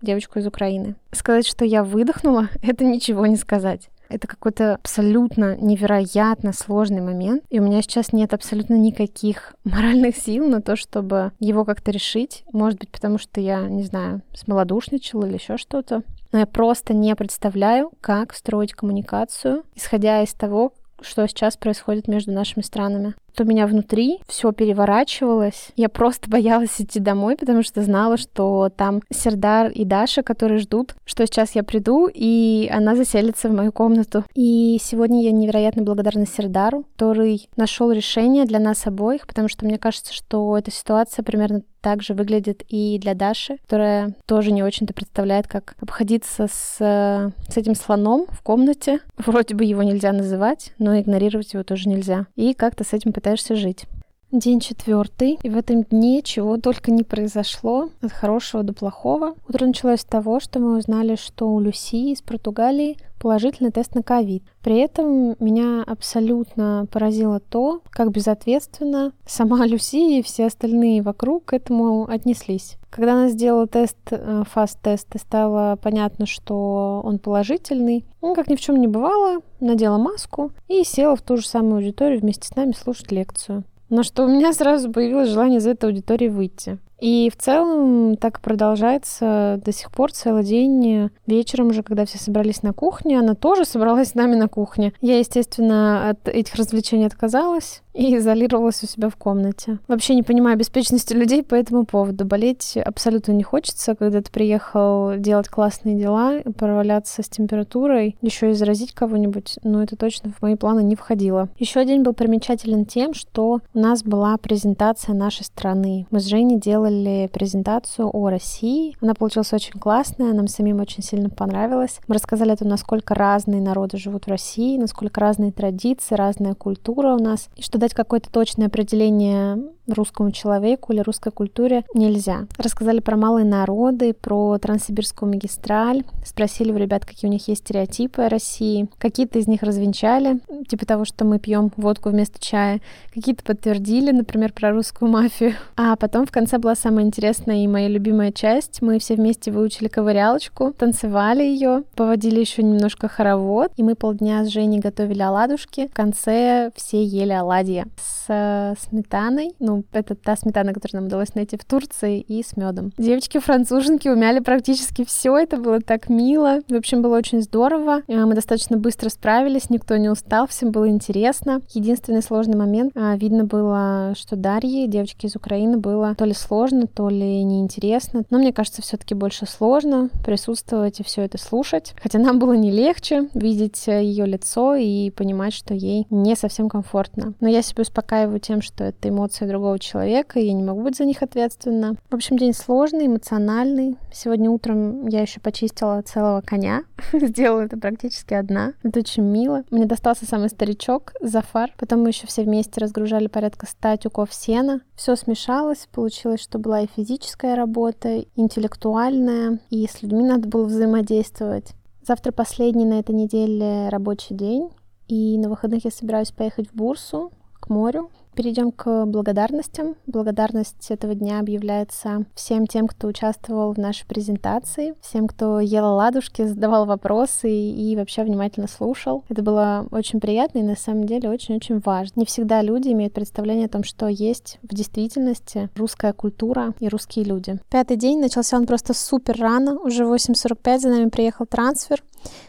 девочку 0.00 0.38
из 0.38 0.46
Украины. 0.46 0.96
Сказать, 1.12 1.46
что 1.46 1.64
я 1.66 1.84
выдохнула, 1.84 2.48
это 2.62 2.84
ничего 2.84 3.26
не 3.26 3.36
сказать. 3.36 3.90
Это 4.12 4.28
какой-то 4.28 4.74
абсолютно 4.74 5.56
невероятно 5.56 6.52
сложный 6.52 7.00
момент, 7.00 7.44
и 7.50 7.60
у 7.60 7.62
меня 7.62 7.82
сейчас 7.82 8.12
нет 8.12 8.34
абсолютно 8.34 8.74
никаких 8.74 9.54
моральных 9.64 10.16
сил 10.16 10.48
на 10.48 10.60
то, 10.60 10.76
чтобы 10.76 11.32
его 11.40 11.64
как-то 11.64 11.90
решить. 11.90 12.44
Может 12.52 12.78
быть, 12.78 12.90
потому 12.90 13.18
что 13.18 13.40
я, 13.40 13.62
не 13.68 13.82
знаю, 13.82 14.22
смолодушничала 14.34 15.26
или 15.26 15.34
еще 15.34 15.56
что-то. 15.56 16.02
Но 16.32 16.38
я 16.38 16.46
просто 16.46 16.94
не 16.94 17.14
представляю, 17.14 17.92
как 18.00 18.34
строить 18.34 18.72
коммуникацию, 18.72 19.64
исходя 19.74 20.22
из 20.22 20.32
того, 20.32 20.72
что 21.00 21.26
сейчас 21.26 21.56
происходит 21.56 22.08
между 22.08 22.32
нашими 22.32 22.62
странами. 22.62 23.14
То 23.34 23.44
меня 23.44 23.66
внутри 23.66 24.20
все 24.28 24.52
переворачивалось. 24.52 25.70
Я 25.76 25.88
просто 25.88 26.28
боялась 26.28 26.80
идти 26.80 27.00
домой, 27.00 27.36
потому 27.36 27.62
что 27.62 27.82
знала, 27.82 28.16
что 28.16 28.70
там 28.76 29.00
Сердар 29.10 29.70
и 29.70 29.84
Даша, 29.84 30.22
которые 30.22 30.58
ждут, 30.58 30.94
что 31.04 31.26
сейчас 31.26 31.54
я 31.54 31.62
приду, 31.62 32.08
и 32.12 32.70
она 32.72 32.94
заселится 32.96 33.48
в 33.48 33.52
мою 33.52 33.72
комнату. 33.72 34.24
И 34.34 34.78
сегодня 34.82 35.22
я 35.22 35.32
невероятно 35.32 35.82
благодарна 35.82 36.26
Сердару, 36.26 36.84
который 36.94 37.48
нашел 37.56 37.90
решение 37.90 38.44
для 38.44 38.58
нас 38.58 38.86
обоих, 38.86 39.26
потому 39.26 39.48
что 39.48 39.64
мне 39.64 39.78
кажется, 39.78 40.12
что 40.12 40.56
эта 40.56 40.70
ситуация 40.70 41.22
примерно 41.22 41.62
также 41.82 42.14
выглядит 42.14 42.62
и 42.68 42.98
для 42.98 43.14
Даши, 43.14 43.58
которая 43.64 44.14
тоже 44.26 44.52
не 44.52 44.62
очень-то 44.62 44.94
представляет, 44.94 45.48
как 45.48 45.74
обходиться 45.80 46.46
с, 46.46 46.76
с 46.78 47.56
этим 47.56 47.74
слоном 47.74 48.26
в 48.30 48.40
комнате. 48.42 49.00
Вроде 49.18 49.54
бы 49.54 49.64
его 49.64 49.82
нельзя 49.82 50.12
называть, 50.12 50.72
но 50.78 50.98
игнорировать 50.98 51.52
его 51.52 51.64
тоже 51.64 51.88
нельзя. 51.88 52.26
И 52.36 52.54
как-то 52.54 52.84
с 52.84 52.92
этим 52.92 53.12
пытаешься 53.22 53.54
жить. 53.54 53.84
День 54.32 54.60
четвертый, 54.60 55.38
и 55.42 55.50
в 55.50 55.58
этом 55.58 55.82
дне 55.82 56.22
чего 56.22 56.56
только 56.56 56.90
не 56.90 57.02
произошло, 57.02 57.90
от 58.00 58.12
хорошего 58.12 58.62
до 58.62 58.72
плохого. 58.72 59.34
Утро 59.46 59.66
началось 59.66 60.00
с 60.00 60.04
того, 60.06 60.40
что 60.40 60.58
мы 60.58 60.78
узнали, 60.78 61.16
что 61.16 61.50
у 61.50 61.60
Люси 61.60 62.12
из 62.12 62.22
Португалии 62.22 62.96
положительный 63.20 63.70
тест 63.70 63.94
на 63.94 64.02
ковид. 64.02 64.42
При 64.62 64.78
этом 64.78 65.36
меня 65.38 65.84
абсолютно 65.86 66.86
поразило 66.90 67.40
то, 67.40 67.82
как 67.90 68.10
безответственно 68.10 69.12
сама 69.26 69.66
Люси 69.66 70.20
и 70.20 70.22
все 70.22 70.46
остальные 70.46 71.02
вокруг 71.02 71.44
к 71.44 71.52
этому 71.52 72.08
отнеслись. 72.08 72.78
Когда 72.88 73.12
она 73.12 73.28
сделала 73.28 73.66
тест, 73.66 73.98
э, 74.10 74.44
фаст-тест, 74.50 75.14
и 75.14 75.18
стало 75.18 75.76
понятно, 75.76 76.24
что 76.24 77.02
он 77.04 77.18
положительный, 77.18 78.06
ну, 78.22 78.34
как 78.34 78.48
ни 78.48 78.56
в 78.56 78.60
чем 78.62 78.76
не 78.76 78.88
бывало, 78.88 79.42
надела 79.60 79.98
маску 79.98 80.52
и 80.68 80.84
села 80.84 81.16
в 81.16 81.20
ту 81.22 81.36
же 81.36 81.46
самую 81.46 81.76
аудиторию 81.76 82.20
вместе 82.20 82.48
с 82.48 82.56
нами 82.56 82.72
слушать 82.72 83.12
лекцию. 83.12 83.64
Но 83.92 84.02
что 84.02 84.24
у 84.24 84.26
меня 84.26 84.54
сразу 84.54 84.90
появилось 84.90 85.28
желание 85.28 85.58
из 85.58 85.66
этой 85.66 85.84
аудитории 85.84 86.28
выйти. 86.28 86.78
И 87.02 87.30
в 87.30 87.36
целом 87.36 88.16
так 88.16 88.40
продолжается 88.40 89.60
до 89.64 89.72
сих 89.72 89.90
пор 89.90 90.12
целый 90.12 90.44
день. 90.44 91.10
Вечером 91.26 91.68
уже, 91.70 91.82
когда 91.82 92.04
все 92.06 92.16
собрались 92.16 92.62
на 92.62 92.72
кухне, 92.72 93.18
она 93.18 93.34
тоже 93.34 93.64
собралась 93.64 94.10
с 94.10 94.14
нами 94.14 94.36
на 94.36 94.46
кухне. 94.46 94.92
Я, 95.00 95.18
естественно, 95.18 96.10
от 96.10 96.28
этих 96.28 96.54
развлечений 96.54 97.06
отказалась 97.06 97.82
и 97.92 98.16
изолировалась 98.16 98.82
у 98.84 98.86
себя 98.86 99.08
в 99.08 99.16
комнате. 99.16 99.78
Вообще 99.88 100.14
не 100.14 100.22
понимаю 100.22 100.56
беспечности 100.56 101.12
людей 101.12 101.42
по 101.42 101.56
этому 101.56 101.84
поводу. 101.84 102.24
Болеть 102.24 102.76
абсолютно 102.76 103.32
не 103.32 103.42
хочется, 103.42 103.96
когда 103.96 104.22
ты 104.22 104.30
приехал 104.30 105.16
делать 105.16 105.48
классные 105.48 105.98
дела, 105.98 106.40
проваляться 106.56 107.22
с 107.22 107.28
температурой, 107.28 108.16
еще 108.22 108.50
и 108.50 108.54
заразить 108.54 108.94
кого-нибудь, 108.94 109.58
но 109.64 109.82
это 109.82 109.96
точно 109.96 110.30
в 110.30 110.40
мои 110.40 110.54
планы 110.54 110.84
не 110.84 110.94
входило. 110.94 111.48
Еще 111.58 111.84
день 111.84 112.02
был 112.02 112.12
примечателен 112.12 112.86
тем, 112.86 113.12
что 113.12 113.58
у 113.74 113.78
нас 113.78 114.04
была 114.04 114.36
презентация 114.36 115.14
нашей 115.14 115.44
страны. 115.44 116.06
Мы 116.10 116.20
с 116.20 116.26
Женей 116.26 116.60
делали 116.60 116.91
презентацию 117.32 118.08
о 118.12 118.28
России. 118.28 118.96
Она 119.00 119.14
получилась 119.14 119.52
очень 119.52 119.78
классная, 119.78 120.32
нам 120.32 120.48
самим 120.48 120.80
очень 120.80 121.02
сильно 121.02 121.30
понравилась. 121.30 122.00
Мы 122.08 122.14
рассказали 122.14 122.50
о 122.50 122.56
том, 122.56 122.68
насколько 122.68 123.14
разные 123.14 123.60
народы 123.60 123.96
живут 123.96 124.26
в 124.26 124.28
России, 124.28 124.78
насколько 124.78 125.20
разные 125.20 125.52
традиции, 125.52 126.14
разная 126.14 126.54
культура 126.54 127.14
у 127.14 127.18
нас, 127.22 127.48
и 127.56 127.62
что 127.62 127.78
дать 127.78 127.94
какое-то 127.94 128.30
точное 128.30 128.66
определение 128.66 129.58
русскому 129.88 130.30
человеку 130.30 130.92
или 130.92 131.00
русской 131.00 131.32
культуре 131.32 131.84
нельзя. 131.94 132.46
Рассказали 132.58 133.00
про 133.00 133.16
малые 133.16 133.44
народы, 133.44 134.14
про 134.14 134.58
Транссибирскую 134.58 135.30
магистраль, 135.30 136.04
спросили 136.24 136.72
у 136.72 136.76
ребят, 136.76 137.04
какие 137.04 137.28
у 137.28 137.32
них 137.32 137.48
есть 137.48 137.62
стереотипы 137.62 138.22
о 138.22 138.28
России. 138.28 138.88
Какие-то 138.98 139.38
из 139.38 139.46
них 139.46 139.62
развенчали, 139.62 140.40
типа 140.68 140.86
того, 140.86 141.04
что 141.04 141.24
мы 141.24 141.38
пьем 141.38 141.72
водку 141.76 142.10
вместо 142.10 142.40
чая. 142.40 142.80
Какие-то 143.12 143.42
подтвердили, 143.44 144.12
например, 144.12 144.52
про 144.52 144.72
русскую 144.72 145.10
мафию. 145.10 145.54
А 145.76 145.96
потом 145.96 146.26
в 146.26 146.30
конце 146.30 146.58
была 146.58 146.74
самая 146.74 147.04
интересная 147.04 147.64
и 147.64 147.66
моя 147.66 147.88
любимая 147.88 148.32
часть. 148.32 148.82
Мы 148.82 148.98
все 148.98 149.14
вместе 149.14 149.50
выучили 149.50 149.88
ковырялочку, 149.88 150.72
танцевали 150.72 151.42
ее, 151.42 151.84
поводили 151.94 152.40
еще 152.40 152.62
немножко 152.62 153.08
хоровод, 153.08 153.72
и 153.76 153.82
мы 153.82 153.94
полдня 153.94 154.44
с 154.44 154.48
Женей 154.48 154.80
готовили 154.80 155.22
оладушки. 155.22 155.88
В 155.88 155.94
конце 155.94 156.70
все 156.74 157.02
ели 157.02 157.32
оладьи 157.32 157.84
с 157.96 158.24
э, 158.28 158.74
сметаной. 158.80 159.52
Ну, 159.58 159.71
это 159.92 160.14
та 160.14 160.36
сметана, 160.36 160.72
которую 160.72 161.02
нам 161.02 161.06
удалось 161.08 161.34
найти 161.34 161.56
в 161.56 161.64
Турции, 161.64 162.20
и 162.20 162.42
с 162.42 162.56
медом. 162.56 162.92
Девочки-француженки 162.98 164.08
умяли 164.08 164.40
практически 164.40 165.04
все. 165.04 165.36
Это 165.36 165.56
было 165.56 165.80
так 165.80 166.08
мило. 166.08 166.60
В 166.68 166.74
общем, 166.74 167.02
было 167.02 167.16
очень 167.16 167.42
здорово. 167.42 168.02
Э, 168.08 168.24
мы 168.24 168.34
достаточно 168.34 168.76
быстро 168.76 169.08
справились, 169.08 169.70
никто 169.70 169.96
не 169.96 170.08
устал, 170.08 170.46
всем 170.46 170.70
было 170.70 170.88
интересно. 170.88 171.60
Единственный 171.72 172.22
сложный 172.22 172.56
момент, 172.56 172.92
э, 172.94 173.16
видно 173.16 173.44
было, 173.44 174.14
что 174.16 174.36
Дарье, 174.36 174.86
девочке 174.86 175.26
из 175.26 175.36
Украины, 175.36 175.78
было 175.78 176.14
то 176.14 176.24
ли 176.24 176.34
сложно, 176.34 176.86
то 176.86 177.08
ли 177.08 177.42
неинтересно. 177.44 178.24
Но 178.30 178.38
мне 178.38 178.52
кажется, 178.52 178.82
все-таки 178.82 179.14
больше 179.14 179.46
сложно 179.46 180.10
присутствовать 180.24 181.00
и 181.00 181.04
все 181.04 181.22
это 181.22 181.38
слушать. 181.38 181.94
Хотя 182.02 182.18
нам 182.18 182.38
было 182.38 182.52
не 182.52 182.70
легче 182.70 183.28
видеть 183.34 183.86
ее 183.86 184.26
лицо 184.26 184.74
и 184.74 185.10
понимать, 185.10 185.52
что 185.52 185.74
ей 185.74 186.06
не 186.10 186.36
совсем 186.36 186.68
комфортно. 186.68 187.34
Но 187.40 187.48
я 187.48 187.62
себя 187.62 187.82
успокаиваю 187.82 188.40
тем, 188.40 188.62
что 188.62 188.84
это 188.84 189.08
эмоции 189.08 189.46
другого 189.62 189.78
человека, 189.78 190.40
и 190.40 190.46
я 190.46 190.52
не 190.54 190.64
могу 190.64 190.82
быть 190.82 190.96
за 190.96 191.04
них 191.04 191.22
ответственна. 191.22 191.94
В 192.10 192.14
общем, 192.16 192.36
день 192.36 192.52
сложный, 192.52 193.06
эмоциональный. 193.06 193.96
Сегодня 194.12 194.50
утром 194.50 195.06
я 195.06 195.20
еще 195.20 195.38
почистила 195.38 196.02
целого 196.02 196.40
коня. 196.40 196.82
Сделала 197.12 197.60
это 197.60 197.78
практически 197.78 198.34
одна. 198.34 198.72
Это 198.82 198.98
очень 198.98 199.22
мило. 199.22 199.62
Мне 199.70 199.86
достался 199.86 200.26
самый 200.26 200.48
старичок, 200.48 201.12
Зафар. 201.20 201.72
Потом 201.78 202.02
мы 202.02 202.08
еще 202.08 202.26
все 202.26 202.42
вместе 202.42 202.80
разгружали 202.80 203.28
порядка 203.28 203.66
100 203.66 203.98
тюков 203.98 204.34
сена. 204.34 204.80
Все 204.96 205.14
смешалось. 205.14 205.88
Получилось, 205.92 206.40
что 206.40 206.58
была 206.58 206.80
и 206.80 206.88
физическая 206.88 207.54
работа, 207.54 208.08
и 208.08 208.26
интеллектуальная, 208.34 209.60
и 209.70 209.86
с 209.86 210.02
людьми 210.02 210.24
надо 210.24 210.48
было 210.48 210.64
взаимодействовать. 210.64 211.74
Завтра 212.04 212.32
последний 212.32 212.84
на 212.84 212.98
этой 212.98 213.14
неделе 213.14 213.88
рабочий 213.90 214.34
день. 214.34 214.70
И 215.06 215.38
на 215.38 215.48
выходных 215.48 215.84
я 215.84 215.92
собираюсь 215.92 216.32
поехать 216.32 216.68
в 216.68 216.74
Бурсу, 216.74 217.30
к 217.60 217.68
морю. 217.68 218.10
Перейдем 218.34 218.72
к 218.72 219.04
благодарностям. 219.04 219.96
Благодарность 220.06 220.90
этого 220.90 221.14
дня 221.14 221.38
объявляется 221.38 222.24
всем 222.34 222.66
тем, 222.66 222.88
кто 222.88 223.08
участвовал 223.08 223.74
в 223.74 223.78
нашей 223.78 224.06
презентации, 224.06 224.94
всем, 225.02 225.28
кто 225.28 225.60
ел 225.60 225.84
ладушки, 225.94 226.46
задавал 226.46 226.86
вопросы 226.86 227.50
и 227.50 227.94
вообще 227.94 228.24
внимательно 228.24 228.68
слушал. 228.68 229.24
Это 229.28 229.42
было 229.42 229.86
очень 229.90 230.18
приятно 230.18 230.60
и 230.60 230.62
на 230.62 230.76
самом 230.76 231.04
деле 231.04 231.28
очень-очень 231.28 231.80
важно. 231.80 232.20
Не 232.20 232.26
всегда 232.26 232.62
люди 232.62 232.88
имеют 232.88 233.12
представление 233.12 233.66
о 233.66 233.70
том, 233.70 233.84
что 233.84 234.08
есть 234.08 234.58
в 234.62 234.74
действительности 234.74 235.68
русская 235.76 236.14
культура 236.14 236.72
и 236.80 236.88
русские 236.88 237.26
люди. 237.26 237.58
Пятый 237.70 237.98
день 237.98 238.18
начался 238.18 238.56
он 238.56 238.66
просто 238.66 238.94
супер 238.94 239.38
рано. 239.38 239.78
Уже 239.78 240.06
в 240.06 240.12
8.45 240.14 240.78
за 240.78 240.88
нами 240.88 241.10
приехал 241.10 241.44
трансфер 241.44 242.02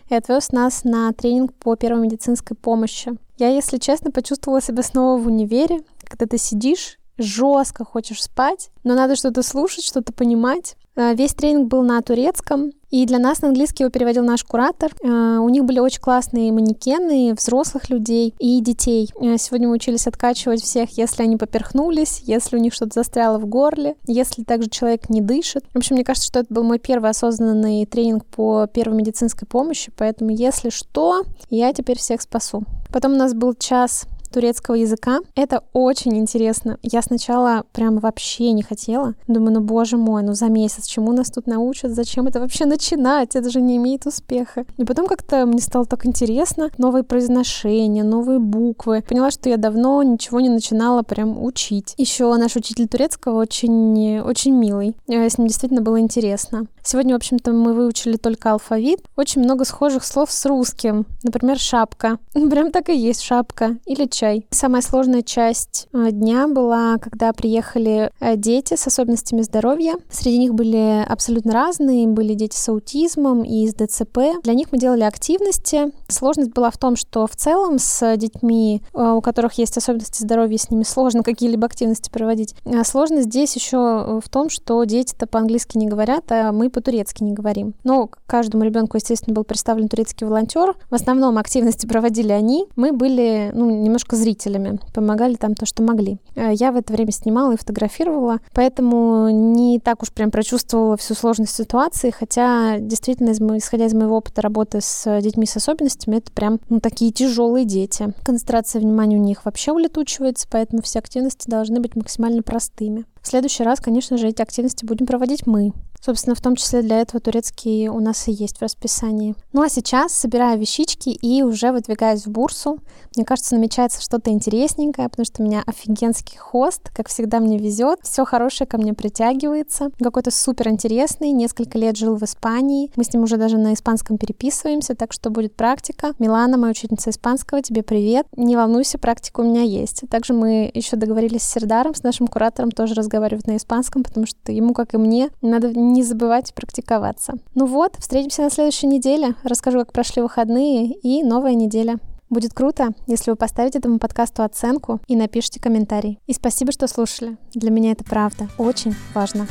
и 0.09 0.15
отвез 0.15 0.51
нас 0.51 0.83
на 0.83 1.11
тренинг 1.11 1.53
по 1.53 1.75
первой 1.75 2.01
медицинской 2.01 2.55
помощи. 2.55 3.17
Я, 3.39 3.49
если 3.49 3.77
честно, 3.77 4.11
почувствовала 4.11 4.61
себя 4.61 4.83
снова 4.83 5.19
в 5.19 5.25
универе, 5.25 5.72
когда 6.05 6.25
ты 6.25 6.37
сидишь 6.37 6.99
жестко 7.17 7.85
хочешь 7.85 8.23
спать, 8.23 8.69
но 8.83 8.95
надо 8.95 9.15
что-то 9.15 9.43
слушать, 9.43 9.83
что-то 9.83 10.13
понимать. 10.13 10.75
Э, 10.95 11.15
весь 11.15 11.33
тренинг 11.33 11.69
был 11.69 11.81
на 11.81 12.01
турецком, 12.01 12.71
и 12.91 13.05
для 13.07 13.17
нас 13.17 13.41
на 13.41 13.47
английский 13.47 13.83
его 13.83 13.91
переводил 13.91 14.23
наш 14.23 14.43
куратор. 14.43 14.91
Э, 15.01 15.37
у 15.39 15.49
них 15.49 15.65
были 15.65 15.79
очень 15.79 16.01
классные 16.01 16.51
манекены 16.51 17.33
взрослых 17.33 17.89
людей 17.89 18.35
и 18.37 18.61
детей. 18.61 19.09
Э, 19.19 19.37
сегодня 19.37 19.67
мы 19.67 19.75
учились 19.75 20.05
откачивать 20.05 20.61
всех, 20.61 20.95
если 20.97 21.23
они 21.23 21.37
поперхнулись, 21.37 22.21
если 22.25 22.57
у 22.57 22.59
них 22.59 22.73
что-то 22.73 22.91
застряло 22.93 23.39
в 23.39 23.45
горле, 23.47 23.95
если 24.05 24.43
также 24.43 24.69
человек 24.69 25.09
не 25.09 25.21
дышит. 25.21 25.65
В 25.73 25.77
общем, 25.77 25.95
мне 25.95 26.03
кажется, 26.03 26.27
что 26.27 26.39
это 26.39 26.53
был 26.53 26.63
мой 26.63 26.77
первый 26.77 27.09
осознанный 27.09 27.85
тренинг 27.85 28.25
по 28.25 28.67
первой 28.67 28.97
медицинской 28.97 29.47
помощи, 29.47 29.91
поэтому 29.97 30.29
если 30.29 30.69
что, 30.69 31.23
я 31.49 31.73
теперь 31.73 31.97
всех 31.97 32.21
спасу. 32.21 32.63
Потом 32.91 33.13
у 33.13 33.17
нас 33.17 33.33
был 33.33 33.55
час 33.55 34.05
турецкого 34.33 34.75
языка. 34.75 35.19
Это 35.35 35.63
очень 35.73 36.17
интересно. 36.17 36.77
Я 36.81 37.01
сначала 37.01 37.63
прям 37.71 37.99
вообще 37.99 38.51
не 38.51 38.63
хотела. 38.63 39.13
Думаю, 39.27 39.53
ну 39.53 39.61
боже 39.61 39.97
мой, 39.97 40.23
ну 40.23 40.33
за 40.33 40.47
месяц 40.47 40.85
чему 40.85 41.13
нас 41.13 41.29
тут 41.29 41.47
научат? 41.47 41.91
Зачем 41.91 42.27
это 42.27 42.39
вообще 42.39 42.65
начинать? 42.65 43.35
Это 43.35 43.49
же 43.49 43.61
не 43.61 43.77
имеет 43.77 44.05
успеха. 44.05 44.65
И 44.77 44.85
потом 44.85 45.07
как-то 45.07 45.45
мне 45.45 45.61
стало 45.61 45.85
так 45.85 46.05
интересно. 46.05 46.69
Новые 46.77 47.03
произношения, 47.03 48.03
новые 48.03 48.39
буквы. 48.39 49.03
Поняла, 49.07 49.31
что 49.31 49.49
я 49.49 49.57
давно 49.57 50.01
ничего 50.03 50.39
не 50.39 50.49
начинала 50.49 51.03
прям 51.03 51.41
учить. 51.43 51.93
Еще 51.97 52.33
наш 52.35 52.55
учитель 52.55 52.87
турецкого 52.87 53.39
очень, 53.39 54.19
очень 54.19 54.53
милый. 54.53 54.95
Э, 55.07 55.29
с 55.29 55.37
ним 55.37 55.47
действительно 55.47 55.81
было 55.81 55.99
интересно. 55.99 56.67
Сегодня, 56.83 57.13
в 57.13 57.17
общем-то, 57.17 57.53
мы 57.53 57.73
выучили 57.73 58.17
только 58.17 58.51
алфавит. 58.51 58.99
Очень 59.15 59.43
много 59.43 59.63
схожих 59.63 60.03
слов 60.03 60.31
с 60.31 60.45
русским. 60.45 61.05
Например, 61.23 61.57
шапка. 61.57 62.17
Прям 62.33 62.71
так 62.71 62.89
и 62.89 62.97
есть 62.97 63.21
шапка. 63.21 63.77
Или 63.85 64.05
чай. 64.05 64.22
Самая 64.51 64.81
сложная 64.81 65.21
часть 65.21 65.87
э, 65.91 66.11
дня 66.11 66.47
была, 66.47 66.97
когда 66.97 67.33
приехали 67.33 68.09
э, 68.21 68.37
дети 68.37 68.75
с 68.75 68.87
особенностями 68.87 69.41
здоровья. 69.41 69.95
Среди 70.09 70.37
них 70.37 70.53
были 70.53 71.03
абсолютно 71.05 71.51
разные. 71.51 72.07
Были 72.07 72.33
дети 72.33 72.55
с 72.55 72.69
аутизмом 72.69 73.43
и 73.43 73.67
с 73.67 73.73
ДЦП. 73.73 74.19
Для 74.43 74.53
них 74.53 74.67
мы 74.71 74.77
делали 74.77 75.03
активности. 75.03 75.91
Сложность 76.07 76.53
была 76.53 76.71
в 76.71 76.77
том, 76.77 76.95
что 76.95 77.27
в 77.27 77.35
целом 77.35 77.79
с 77.79 78.15
детьми, 78.15 78.81
э, 78.93 79.11
у 79.11 79.19
которых 79.19 79.53
есть 79.55 79.75
особенности 79.75 80.21
здоровья, 80.21 80.57
с 80.57 80.69
ними 80.69 80.83
сложно 80.83 81.21
какие-либо 81.21 81.65
активности 81.65 82.09
проводить. 82.09 82.55
А 82.65 82.85
сложность 82.85 83.27
здесь 83.27 83.53
еще 83.55 84.21
в 84.23 84.29
том, 84.29 84.49
что 84.49 84.81
дети-то 84.85 85.27
по-английски 85.27 85.77
не 85.77 85.87
говорят, 85.87 86.31
а 86.31 86.53
мы 86.53 86.69
по-турецки 86.69 87.23
не 87.23 87.33
говорим. 87.33 87.73
Но 87.83 88.09
каждому 88.25 88.63
ребенку, 88.63 88.95
естественно, 88.95 89.33
был 89.33 89.43
представлен 89.43 89.89
турецкий 89.89 90.25
волонтер. 90.25 90.75
В 90.89 90.95
основном 90.95 91.37
активности 91.37 91.85
проводили 91.85 92.31
они. 92.31 92.67
Мы 92.77 92.93
были 92.93 93.51
ну, 93.53 93.69
немножко 93.69 94.12
зрителями, 94.15 94.79
помогали 94.93 95.35
там 95.35 95.55
то, 95.55 95.65
что 95.65 95.83
могли. 95.83 96.17
Э, 96.35 96.51
я 96.53 96.71
в 96.71 96.75
это 96.75 96.93
время 96.93 97.11
снимала 97.11 97.53
и 97.53 97.57
фотографировала, 97.57 98.39
поэтому 98.53 99.29
не 99.29 99.79
так 99.79 100.03
уж 100.03 100.11
прям 100.11 100.31
прочувствовала 100.31 100.97
всю 100.97 101.13
сложность 101.13 101.55
ситуации, 101.55 102.11
хотя 102.11 102.77
действительно, 102.79 103.31
исходя 103.57 103.85
из 103.85 103.93
моего 103.93 104.17
опыта 104.17 104.41
работы 104.41 104.79
с 104.81 105.21
детьми 105.21 105.45
с 105.45 105.55
особенностями, 105.57 106.17
это 106.17 106.31
прям 106.31 106.59
ну, 106.69 106.79
такие 106.79 107.11
тяжелые 107.11 107.65
дети. 107.65 108.13
Концентрация 108.23 108.81
внимания 108.81 109.17
у 109.17 109.23
них 109.23 109.45
вообще 109.45 109.71
улетучивается, 109.71 110.47
поэтому 110.49 110.81
все 110.81 110.99
активности 110.99 111.49
должны 111.49 111.79
быть 111.79 111.95
максимально 111.95 112.41
простыми. 112.43 113.05
В 113.23 113.27
следующий 113.29 113.63
раз, 113.63 113.79
конечно 113.79 114.17
же, 114.17 114.27
эти 114.27 114.41
активности 114.41 114.85
будем 114.85 115.07
проводить 115.07 115.47
мы. 115.47 115.71
Собственно, 116.05 116.35
в 116.35 116.41
том 116.41 116.57
числе 116.57 116.81
для 116.81 116.99
этого 116.99 117.21
турецкий 117.21 117.87
у 117.87 118.01
нас 118.01 118.27
и 118.27 118.33
есть 118.33 118.57
в 118.57 118.61
расписании. 118.61 119.35
Ну 119.53 119.61
а 119.61 119.69
сейчас 119.69 120.11
собираю 120.11 120.59
вещички 120.59 121.07
и 121.07 121.43
уже 121.43 121.71
выдвигаюсь 121.71 122.25
в 122.25 122.29
бурсу. 122.29 122.79
Мне 123.15 123.23
кажется, 123.23 123.55
намечается 123.55 124.01
что-то 124.01 124.29
интересненькое, 124.29 125.07
потому 125.07 125.25
что 125.25 125.41
у 125.41 125.45
меня 125.45 125.63
офигенский 125.65 126.37
хост, 126.37 126.89
как 126.93 127.07
всегда 127.07 127.39
мне 127.39 127.57
везет, 127.57 127.99
все 128.01 128.25
хорошее 128.25 128.67
ко 128.67 128.77
мне 128.77 128.93
притягивается. 128.93 129.91
Какой-то 129.97 130.29
супер 130.29 130.67
интересный, 130.67 131.31
несколько 131.31 131.77
лет 131.77 131.95
жил 131.95 132.17
в 132.17 132.23
Испании. 132.23 132.91
Мы 132.97 133.05
с 133.05 133.13
ним 133.13 133.23
уже 133.23 133.37
даже 133.37 133.57
на 133.57 133.73
испанском 133.73 134.17
переписываемся, 134.17 134.95
так 134.95 135.13
что 135.13 135.29
будет 135.29 135.55
практика. 135.55 136.11
Милана, 136.19 136.57
моя 136.57 136.71
учительница 136.71 137.11
испанского, 137.11 137.61
тебе 137.61 137.81
привет. 137.81 138.27
Не 138.35 138.57
волнуйся, 138.57 138.97
практика 138.97 139.39
у 139.39 139.43
меня 139.45 139.61
есть. 139.61 140.01
Также 140.09 140.33
мы 140.33 140.69
еще 140.73 140.97
договорились 140.97 141.43
с 141.43 141.49
Сердаром, 141.49 141.95
с 141.95 142.03
нашим 142.03 142.27
куратором, 142.27 142.71
тоже 142.71 142.93
разговаривать 143.13 143.47
на 143.47 143.57
испанском, 143.57 144.03
потому 144.03 144.25
что 144.25 144.51
ему, 144.51 144.73
как 144.73 144.93
и 144.93 144.97
мне, 144.97 145.29
надо 145.41 145.71
не 145.73 146.03
забывать 146.03 146.53
практиковаться. 146.53 147.35
Ну 147.53 147.67
вот, 147.67 147.95
встретимся 147.99 148.41
на 148.41 148.49
следующей 148.49 148.87
неделе. 148.87 149.35
Расскажу, 149.43 149.79
как 149.79 149.93
прошли 149.93 150.21
выходные 150.21 150.91
и 150.91 151.23
новая 151.23 151.53
неделя. 151.53 151.97
Будет 152.29 152.53
круто, 152.53 152.93
если 153.05 153.29
вы 153.29 153.37
поставите 153.37 153.77
этому 153.77 153.99
подкасту 153.99 154.41
оценку 154.41 154.99
и 155.07 155.15
напишите 155.15 155.59
комментарий. 155.61 156.19
И 156.25 156.33
спасибо, 156.33 156.71
что 156.71 156.87
слушали. 156.87 157.37
Для 157.53 157.69
меня 157.69 157.91
это 157.91 158.03
правда 158.03 158.47
очень 158.57 158.95
важно. 159.13 159.45